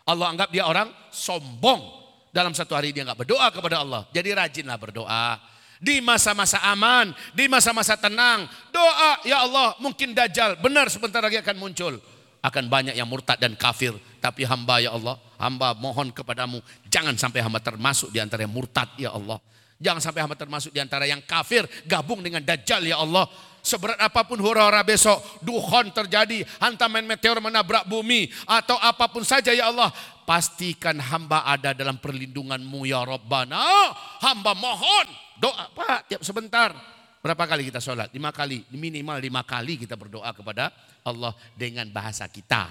[0.08, 1.84] Allah anggap dia orang sombong.
[2.32, 4.08] Dalam satu hari dia enggak berdoa kepada Allah.
[4.16, 5.36] Jadi rajinlah berdoa.
[5.84, 8.48] Di masa-masa aman, di masa-masa tenang.
[8.72, 10.64] Doa, ya Allah mungkin dajjal.
[10.64, 12.00] Benar sebentar lagi akan muncul.
[12.42, 13.94] Akan banyak yang murtad dan kafir.
[14.18, 16.62] Tapi hamba ya Allah, hamba mohon kepadamu.
[16.90, 19.38] Jangan sampai hamba termasuk di antara yang murtad ya Allah.
[19.82, 23.26] Jangan sampai hamba termasuk di antara yang kafir gabung dengan dajjal ya Allah.
[23.62, 29.54] Seberat apa pun hura-hura besok, duhon terjadi, hantaman meteor menabrak bumi atau apa pun saja
[29.54, 29.94] ya Allah,
[30.26, 33.94] pastikan hamba ada dalam perlindunganmu ya Rabbana.
[34.18, 36.74] Hamba mohon doa Pak tiap sebentar.
[37.22, 38.10] Berapa kali kita sholat?
[38.18, 40.74] Lima kali, minimal lima kali kita berdoa kepada
[41.06, 42.66] Allah dengan bahasa kita.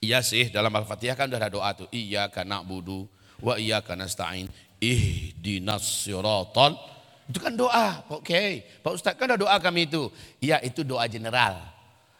[0.00, 1.88] Iya sih dalam Al-Fatihah kan udah ada doa tuh.
[1.92, 3.04] Iya karena budu
[3.44, 4.48] wa iya karena stain
[4.80, 6.80] ihdinas siratal.
[7.28, 8.08] Itu kan doa.
[8.08, 8.24] Oke.
[8.24, 8.50] Okay.
[8.80, 10.08] Pak Ustadz kan ada doa kami itu.
[10.40, 11.60] Ya itu doa general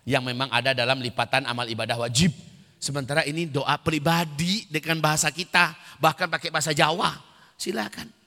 [0.05, 2.29] yang memang ada dalam lipatan amal ibadah wajib.
[2.77, 5.73] Sementara ini doa pribadi dengan bahasa kita.
[5.97, 7.17] Bahkan pakai bahasa Jawa.
[7.57, 8.18] Silakan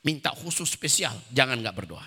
[0.00, 2.06] minta khusus spesial jangan nggak berdoa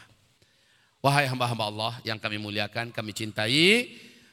[1.04, 3.90] wahai hamba-hamba Allah yang kami muliakan kami cintai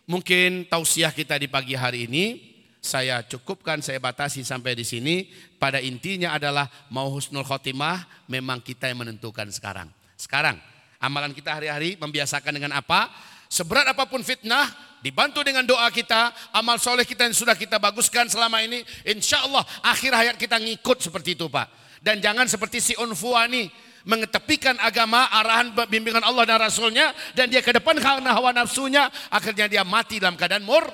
[0.08, 2.50] mungkin tausiah kita di pagi hari ini
[2.80, 5.28] saya cukupkan, saya batasi sampai di sini.
[5.60, 9.92] Pada intinya adalah mau husnul khotimah memang kita yang menentukan sekarang.
[10.16, 10.56] Sekarang
[10.96, 13.12] amalan kita hari-hari membiasakan dengan apa?
[13.52, 14.64] Seberat apa pun fitnah,
[15.04, 19.66] dibantu dengan doa kita, amal soleh kita yang sudah kita baguskan selama ini, insya Allah
[19.84, 21.68] akhir hayat kita ngikut seperti itu Pak.
[22.00, 23.68] Dan jangan seperti si Unfuani
[24.08, 29.68] mengetepikan agama, arahan bimbingan Allah dan Rasulnya, dan dia ke depan karena hawa nafsunya, akhirnya
[29.68, 30.88] dia mati dalam keadaan mur,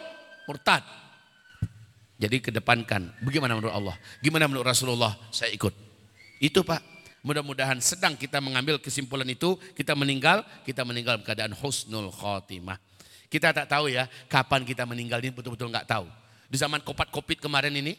[0.51, 0.83] murtad.
[2.17, 3.13] Jadi kedepankan.
[3.21, 3.97] Bagaimana menurut Allah?
[4.25, 5.13] Gimana menurut Rasulullah?
[5.31, 5.73] Saya ikut.
[6.41, 6.97] Itu Pak.
[7.27, 12.79] Mudah-mudahan sedang kita mengambil kesimpulan itu, kita meninggal, kita meninggal dalam keadaan husnul khotimah.
[13.27, 16.07] Kita tak tahu ya, kapan kita meninggal ini betul-betul nggak tahu.
[16.47, 17.99] Di zaman covid kemarin ini,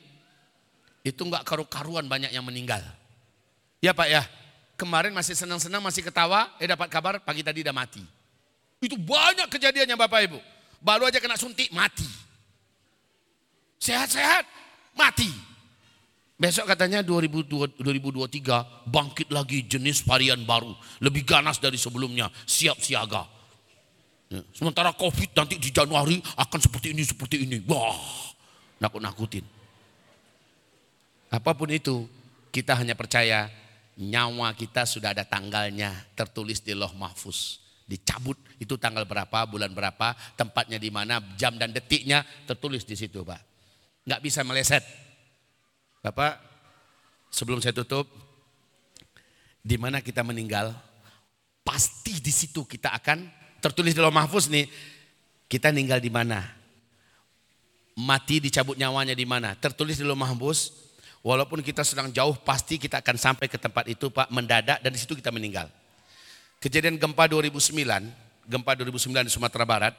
[1.10, 2.84] itu nggak karu-karuan banyak yang meninggal.
[3.80, 4.26] Ya Pak ya,
[4.76, 8.04] kemarin masih senang-senang, masih ketawa, eh dapat kabar pagi tadi udah mati.
[8.78, 10.40] Itu banyak kejadiannya Bapak Ibu.
[10.78, 12.06] Baru aja kena suntik, mati.
[13.82, 14.46] Sehat-sehat,
[14.94, 15.30] mati.
[16.38, 17.82] Besok katanya 2023
[18.86, 20.70] bangkit lagi jenis varian baru.
[21.02, 22.30] Lebih ganas dari sebelumnya.
[22.46, 23.26] Siap siaga.
[24.30, 27.58] Ya, sementara COVID nanti di Januari akan seperti ini, seperti ini.
[27.66, 27.98] Wah,
[28.78, 29.57] nakut-nakutin.
[31.28, 32.08] Apa pun itu,
[32.52, 33.52] kita hanya percaya
[33.98, 37.60] nyawa kita sudah ada tanggalnya tertulis di loh mahfuz.
[37.88, 43.24] Dicabut itu tanggal berapa, bulan berapa, tempatnya di mana, jam dan detiknya tertulis di situ
[43.24, 43.42] Pak.
[44.08, 44.84] Nggak bisa meleset.
[46.04, 46.40] Bapak,
[47.32, 48.08] sebelum saya tutup,
[49.64, 50.72] di mana kita meninggal,
[51.64, 53.28] pasti di situ kita akan
[53.60, 54.68] tertulis dalam mahfuz nih,
[55.52, 56.44] kita meninggal di mana,
[57.98, 60.87] mati dicabut nyawanya di mana, tertulis di dalam mahfuz,
[61.26, 65.00] walaupun kita sedang jauh, pasti kita akan sampai ke tempat itu Pak, mendadak dan di
[65.00, 65.70] situ kita meninggal.
[66.58, 67.86] Kejadian gempa 2009,
[68.50, 69.94] gempa 2009 di Sumatera Barat,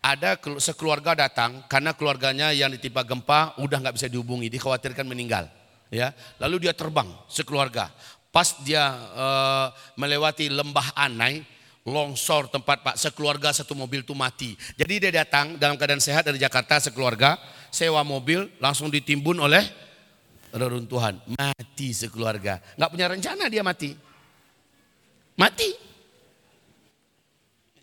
[0.00, 5.44] ada sekeluarga datang karena keluarganya yang ditimpa gempa udah nggak bisa dihubungi, dikhawatirkan meninggal.
[5.92, 7.90] Ya, lalu dia terbang sekeluarga.
[8.30, 11.42] Pas dia uh, melewati lembah Anai,
[11.82, 14.54] longsor tempat Pak sekeluarga satu mobil itu mati.
[14.78, 17.36] Jadi dia datang dalam keadaan sehat dari Jakarta sekeluarga,
[17.74, 19.66] sewa mobil langsung ditimbun oleh
[20.54, 22.62] reruntuhan, mati sekeluarga.
[22.76, 23.94] Nggak punya rencana dia mati.
[25.38, 25.70] Mati.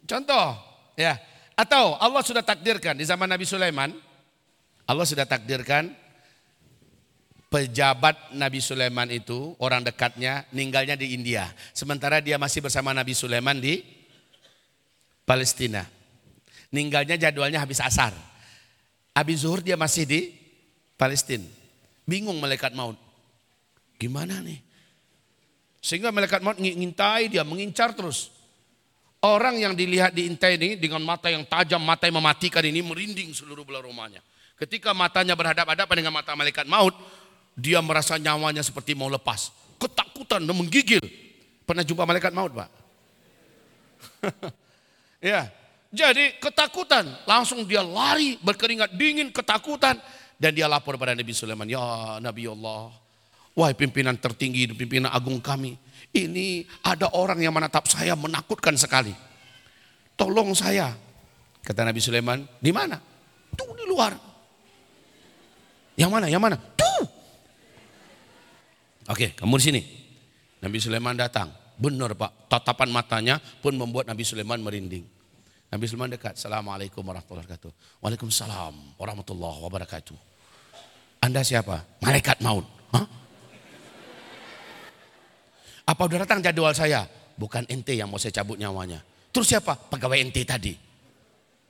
[0.08, 0.56] Contoh,
[0.96, 1.20] ya,
[1.58, 3.92] atau Allah sudah takdirkan di zaman Nabi Sulaiman,
[4.88, 5.92] Allah sudah takdirkan
[7.52, 11.50] pejabat Nabi Sulaiman itu, orang dekatnya, meninggalnya di India.
[11.74, 13.84] Sementara dia masih bersama Nabi Sulaiman di
[15.28, 15.84] Palestina.
[16.72, 18.14] Ninggalnya jadwalnya habis asar.
[19.18, 20.22] Habis zuhur dia masih di
[20.94, 21.57] Palestina.
[22.08, 22.96] Bingung malaikat maut.
[24.00, 24.64] Gimana nih?
[25.84, 28.32] Sehingga malaikat maut ngintai dia, mengincar terus.
[29.20, 33.36] Orang yang dilihat di intai ini dengan mata yang tajam, mata yang mematikan ini merinding
[33.36, 34.24] seluruh belah rumahnya.
[34.56, 36.96] Ketika matanya berhadapan-hadapan dengan mata malaikat maut,
[37.58, 39.52] dia merasa nyawanya seperti mau lepas.
[39.82, 41.02] Ketakutan dan menggigil.
[41.66, 42.70] Pernah jumpa malaikat maut, Pak?
[45.34, 45.50] ya,
[45.90, 47.10] jadi ketakutan.
[47.26, 49.98] Langsung dia lari, berkeringat dingin, ketakutan.
[50.38, 51.82] Dan dia lapor pada Nabi Sulaiman, Ya
[52.22, 52.94] Nabi Allah,
[53.58, 55.78] wahai pimpinan tertinggi, pimpinan agung kami
[56.16, 59.12] ini ada orang yang menatap saya menakutkan sekali.
[60.18, 60.96] Tolong saya.
[61.62, 62.98] Kata Nabi Sulaiman, di mana?
[63.54, 64.16] Tuh di luar.
[66.00, 66.26] Yang mana?
[66.32, 66.58] Yang mana?
[66.58, 67.06] Tuh.
[69.12, 69.82] Oke, kamu di sini.
[70.64, 71.52] Nabi Sulaiman datang.
[71.78, 75.06] Benar Pak, tatapan matanya pun membuat Nabi Sulaiman merinding.
[75.68, 76.40] Nabi Sulaiman dekat.
[76.40, 77.72] Assalamualaikum warahmatullahi wabarakatuh.
[78.00, 80.18] Waalaikumsalam warahmatullahi wabarakatuh.
[81.20, 81.84] Anda siapa?
[82.00, 82.64] Malaikat maut.
[82.96, 83.06] Hah?
[85.88, 87.04] Apa udah datang jadwal saya?
[87.36, 89.04] Bukan ente yang mau saya cabut nyawanya.
[89.36, 89.76] Terus siapa?
[89.76, 90.72] Pegawai ente tadi.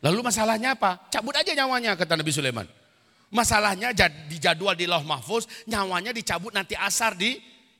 [0.05, 1.09] Lalu masalahnya apa?
[1.09, 2.69] Cabut aja nyawanya kata Nabi Sulaiman.
[3.33, 3.91] Masalahnya
[4.29, 7.33] di jadwal di Loh Mahfuz nyawanya dicabut nanti asar di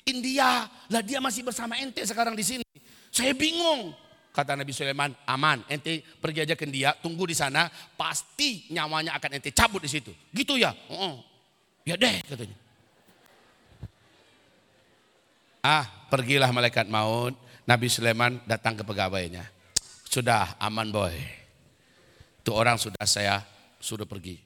[0.10, 0.66] India.
[0.66, 2.66] Lah dia masih bersama ente sekarang di sini.
[3.14, 4.07] Saya bingung.
[4.38, 5.66] Kata Nabi Sulaiman, aman.
[5.66, 10.14] Ente pergi aja ke India, tunggu di sana, pasti nyawanya akan ente cabut di situ.
[10.30, 10.78] Gitu ya?
[10.94, 11.26] Oh,
[11.82, 12.54] ya deh katanya.
[15.66, 17.34] Ah, pergilah malaikat maut.
[17.66, 19.42] Nabi Sulaiman datang ke pegawainya.
[20.06, 21.18] Sudah aman boy.
[22.46, 23.42] Itu orang sudah saya
[23.82, 24.38] sudah pergi.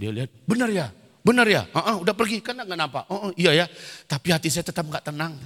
[0.00, 0.88] Dia lihat, benar ya,
[1.20, 1.68] benar ya.
[1.68, 3.04] Uh, uh, udah pergi, kan nggak nampak.
[3.12, 3.66] Oh, uh, iya ya,
[4.08, 5.36] tapi hati saya tetap nggak tenang.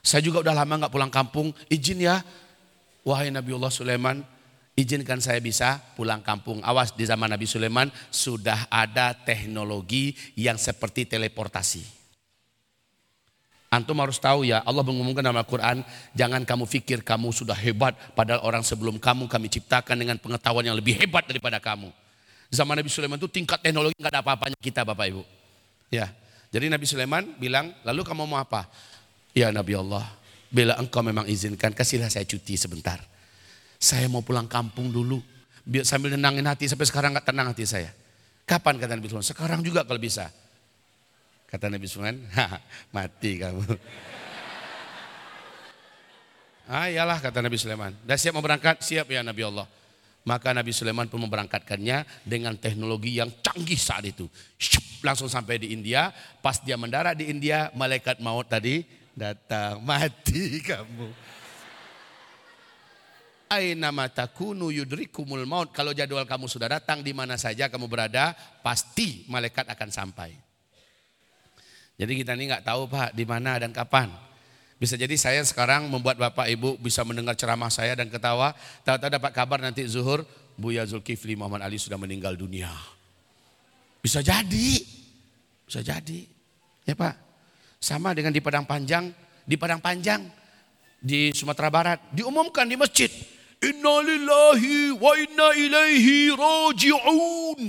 [0.00, 1.52] Saya juga udah lama nggak pulang kampung.
[1.70, 2.24] Izin ya,
[3.06, 4.22] wahai Nabiullah Sulaiman,
[4.78, 6.64] izinkan saya bisa pulang kampung.
[6.64, 12.00] Awas di zaman Nabi Sulaiman sudah ada teknologi yang seperti teleportasi.
[13.70, 18.42] Antum harus tahu ya, Allah mengumumkan dalam Al-Quran, jangan kamu pikir kamu sudah hebat, padahal
[18.42, 21.86] orang sebelum kamu kami ciptakan dengan pengetahuan yang lebih hebat daripada kamu.
[22.50, 25.22] Zaman Nabi Sulaiman itu tingkat teknologi nggak ada apa-apanya kita Bapak Ibu.
[25.86, 26.10] Ya,
[26.50, 28.66] jadi Nabi Sulaiman bilang, lalu kamu mau apa?
[29.30, 30.02] Ya Nabi Allah,
[30.50, 32.98] bila engkau memang izinkan, kasihlah saya cuti sebentar.
[33.78, 35.22] Saya mau pulang kampung dulu,
[35.62, 37.94] biar sambil nenangin hati, sampai sekarang nggak tenang hati saya.
[38.44, 39.30] Kapan kata Nabi Sulaiman?
[39.30, 40.26] Sekarang juga kalau bisa.
[41.46, 42.18] Kata Nabi Sulaiman,
[42.94, 43.62] mati kamu.
[46.74, 47.94] ah iyalah kata Nabi Sulaiman.
[48.02, 48.82] Dah siap mau berangkat?
[48.82, 49.70] Siap ya Nabi Allah.
[50.26, 54.28] Maka Nabi Sulaiman pun memberangkatkannya dengan teknologi yang canggih saat itu.
[54.60, 56.12] Shup, langsung sampai di India.
[56.44, 61.12] Pas dia mendarat di India, malaikat maut tadi datang, mati kamu.
[63.50, 65.74] Aina matakunu yudrikumul maut.
[65.74, 68.32] Kalau jadwal kamu sudah datang di mana saja kamu berada,
[68.64, 70.30] pasti malaikat akan sampai.
[72.00, 74.08] Jadi kita ini nggak tahu Pak di mana dan kapan.
[74.80, 78.56] Bisa jadi saya sekarang membuat Bapak Ibu bisa mendengar ceramah saya dan ketawa.
[78.80, 80.24] Tahu-tahu dapat kabar nanti zuhur,
[80.56, 82.72] Buya Zulkifli Muhammad Ali sudah meninggal dunia.
[84.00, 84.80] Bisa jadi,
[85.68, 86.24] bisa jadi.
[86.88, 87.29] Ya Pak,
[87.80, 89.08] sama dengan di Padang Panjang,
[89.48, 90.20] di Padang Panjang,
[91.00, 93.08] di Sumatera Barat, diumumkan di masjid.
[93.64, 97.60] Inna lillahi wa inna ilaihi raji'un.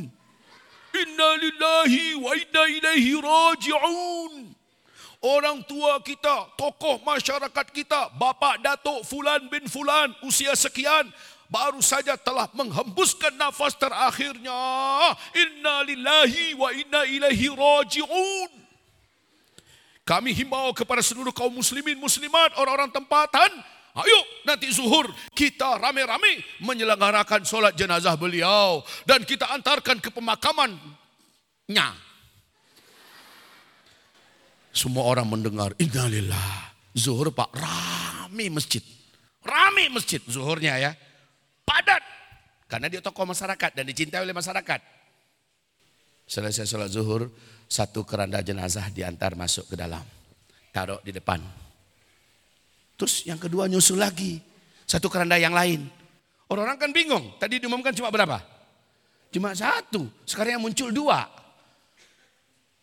[0.92, 4.52] Inna lillahi wa inna ilaihi raji'un.
[5.24, 11.08] Orang tua kita, tokoh masyarakat kita, Bapak Datuk Fulan bin Fulan, usia sekian,
[11.48, 14.60] baru saja telah menghembuskan nafas terakhirnya.
[15.40, 18.61] Inna lillahi wa inna ilaihi raji'un.
[20.12, 23.48] Kami himbau kepada seluruh kaum muslimin muslimat, orang-orang tempatan,
[23.92, 25.04] Ayo nanti zuhur
[25.36, 28.80] kita rame-rame menyelenggarakan sholat jenazah beliau.
[29.04, 31.88] Dan kita antarkan ke pemakamannya.
[34.72, 36.72] Semua orang mendengar, innalillah.
[36.96, 38.80] Zuhur pak, rame masjid.
[39.44, 40.92] Rame masjid zuhurnya ya.
[41.68, 42.04] Padat.
[42.72, 44.80] Karena dia tokoh masyarakat dan dicintai oleh masyarakat.
[46.32, 47.28] Selesai sholat zuhur,
[47.72, 50.04] satu keranda jenazah diantar masuk ke dalam.
[50.76, 51.40] Taruh di depan
[53.02, 54.38] Terus yang kedua nyusul lagi.
[54.86, 55.90] Satu keranda yang lain.
[56.46, 57.34] Orang-orang kan bingung.
[57.42, 58.38] Tadi diumumkan cuma berapa?
[59.34, 60.06] Cuma satu.
[60.22, 61.26] Sekarang yang muncul dua.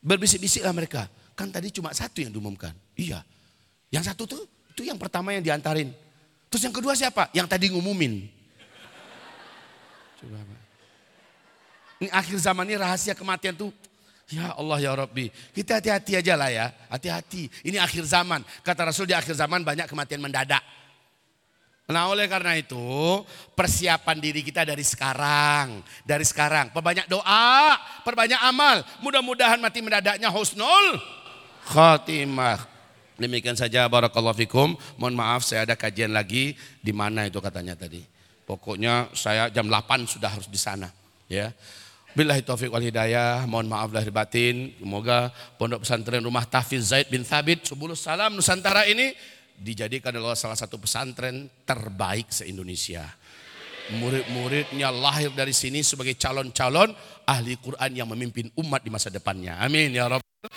[0.03, 1.07] Berbisik-bisiklah mereka.
[1.39, 2.74] Kan tadi cuma satu yang diumumkan.
[2.99, 3.22] Iya.
[3.95, 4.43] Yang satu tuh
[4.74, 5.95] itu yang pertama yang diantarin.
[6.51, 7.30] Terus yang kedua siapa?
[7.30, 8.26] Yang tadi ngumumin.
[10.18, 10.43] Coba
[12.03, 13.70] Ini akhir zaman ini rahasia kematian tuh
[14.28, 17.48] Ya Allah ya Rabbi, kita hati-hati aja lah ya, hati-hati.
[17.64, 20.60] Ini akhir zaman, kata Rasul di akhir zaman banyak kematian mendadak.
[21.88, 23.24] Nah oleh karena itu
[23.56, 26.68] persiapan diri kita dari sekarang, dari sekarang.
[26.68, 28.84] Perbanyak doa, perbanyak amal.
[29.00, 31.00] Mudah-mudahan mati mendadaknya husnul
[31.72, 32.60] khatimah.
[33.16, 34.76] Demikian saja barakallahu fikum.
[35.00, 36.52] Mohon maaf saya ada kajian lagi
[36.84, 38.04] di mana itu katanya tadi.
[38.44, 40.92] Pokoknya saya jam 8 sudah harus di sana,
[41.24, 41.56] ya.
[42.16, 43.44] Billahi taufik wal hidayah.
[43.44, 44.72] Mohon maaf lahir batin.
[44.80, 45.28] Semoga
[45.61, 49.12] pondok pesantren rumah Tafiz Zaid bin Thabit Subulus Salam Nusantara ini
[49.59, 53.04] dijadikan adalah salah satu pesantren terbaik se-Indonesia.
[53.88, 56.92] Murid-muridnya lahir dari sini sebagai calon-calon
[57.24, 59.61] ahli Quran yang memimpin umat di masa depannya.
[59.61, 60.48] Amin ya rabbal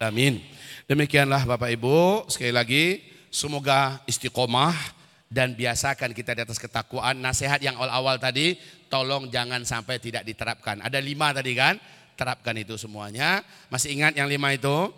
[0.00, 0.40] alamin.
[0.88, 2.84] Demikianlah Bapak Ibu, sekali lagi
[3.28, 5.01] semoga istiqomah
[5.32, 7.16] dan biasakan kita di atas ketakwaan.
[7.16, 8.60] Nasihat yang awal-awal tadi,
[8.92, 10.84] tolong jangan sampai tidak diterapkan.
[10.84, 11.80] Ada lima tadi kan,
[12.20, 13.40] terapkan itu semuanya.
[13.72, 14.92] Masih ingat yang lima itu?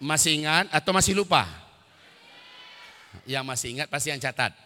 [0.00, 1.44] Masih ingat atau masih lupa?
[3.28, 4.56] Yang masih ingat pasti yang catat.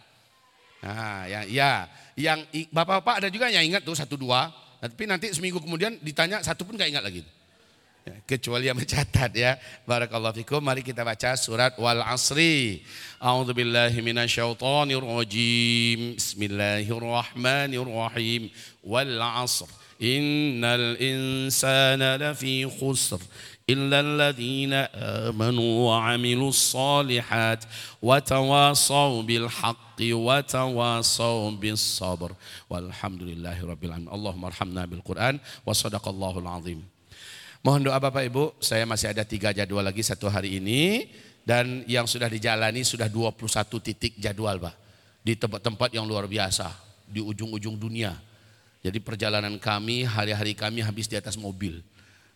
[0.79, 1.91] Nah, ya, ya.
[2.15, 4.55] yang bapak-bapak ada juga yang ingat tuh satu dua.
[4.79, 7.27] Tapi nanti seminggu kemudian ditanya satu pun gak ingat lagi
[8.08, 9.60] Ya, kecuali yang mencatat ya.
[9.86, 10.64] Barakallahu fikum.
[10.64, 12.82] Mari kita baca surat Wal Asri.
[13.20, 16.16] A'udzu billahi minasyaitonir rajim.
[16.16, 18.50] Bismillahirrahmanirrahim.
[18.82, 19.68] Wal 'asr.
[20.00, 23.20] Innal insana lafi khusr.
[23.70, 24.74] إلا الذين
[25.30, 27.64] آمنوا وعملوا الصالحات
[28.02, 32.32] وتواصوا بالحق وتواصوا بالصبر
[32.70, 36.93] والحمد لله رب العالمين اللهم ارحمنا بالقرآن وصدق الله العظيم
[37.65, 41.09] Mohon doa Bapak Ibu, saya masih ada tiga jadwal lagi satu hari ini.
[41.49, 43.41] Dan yang sudah dijalani sudah 21
[43.81, 44.77] titik jadwal Pak.
[45.25, 46.69] Di tempat-tempat yang luar biasa.
[47.09, 48.21] Di ujung-ujung dunia.
[48.85, 51.81] Jadi perjalanan kami, hari-hari kami habis di atas mobil.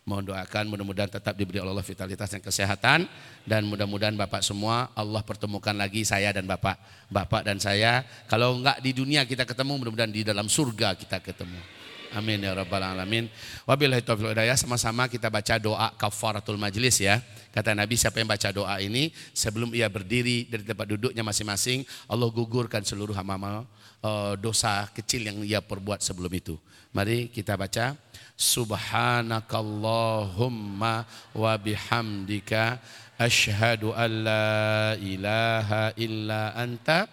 [0.08, 3.04] Mohon doakan mudah-mudahan tetap diberi Allah vitalitas dan kesehatan.
[3.44, 6.80] Dan mudah-mudahan Bapak semua Allah pertemukan lagi saya dan Bapak.
[7.12, 8.00] Bapak dan saya.
[8.32, 11.77] Kalau enggak di dunia kita ketemu mudah-mudahan di dalam surga kita ketemu.
[12.16, 13.28] Amin ya rabbal alamin.
[13.68, 17.20] Wabillahi taufiq hidayah sama-sama kita baca doa kafaratul majlis ya.
[17.52, 22.32] Kata Nabi siapa yang baca doa ini sebelum ia berdiri dari tempat duduknya masing-masing Allah
[22.32, 23.68] gugurkan seluruh amal
[24.00, 26.56] uh, dosa kecil yang ia perbuat sebelum itu.
[26.96, 27.92] Mari kita baca
[28.38, 31.04] Subhanakallahumma
[31.34, 32.78] wa bihamdika
[33.18, 37.08] asyhadu an la ilaha illa anta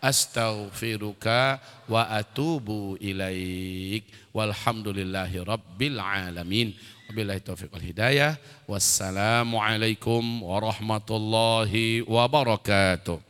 [0.00, 6.74] astaghfiruka wa atubu ilaik walhamdulillahi rabbil alamin.
[7.08, 8.38] Wabillahi taufiq wal hidayah.
[8.68, 13.29] Wassalamu alaikum warahmatullahi wabarakatuh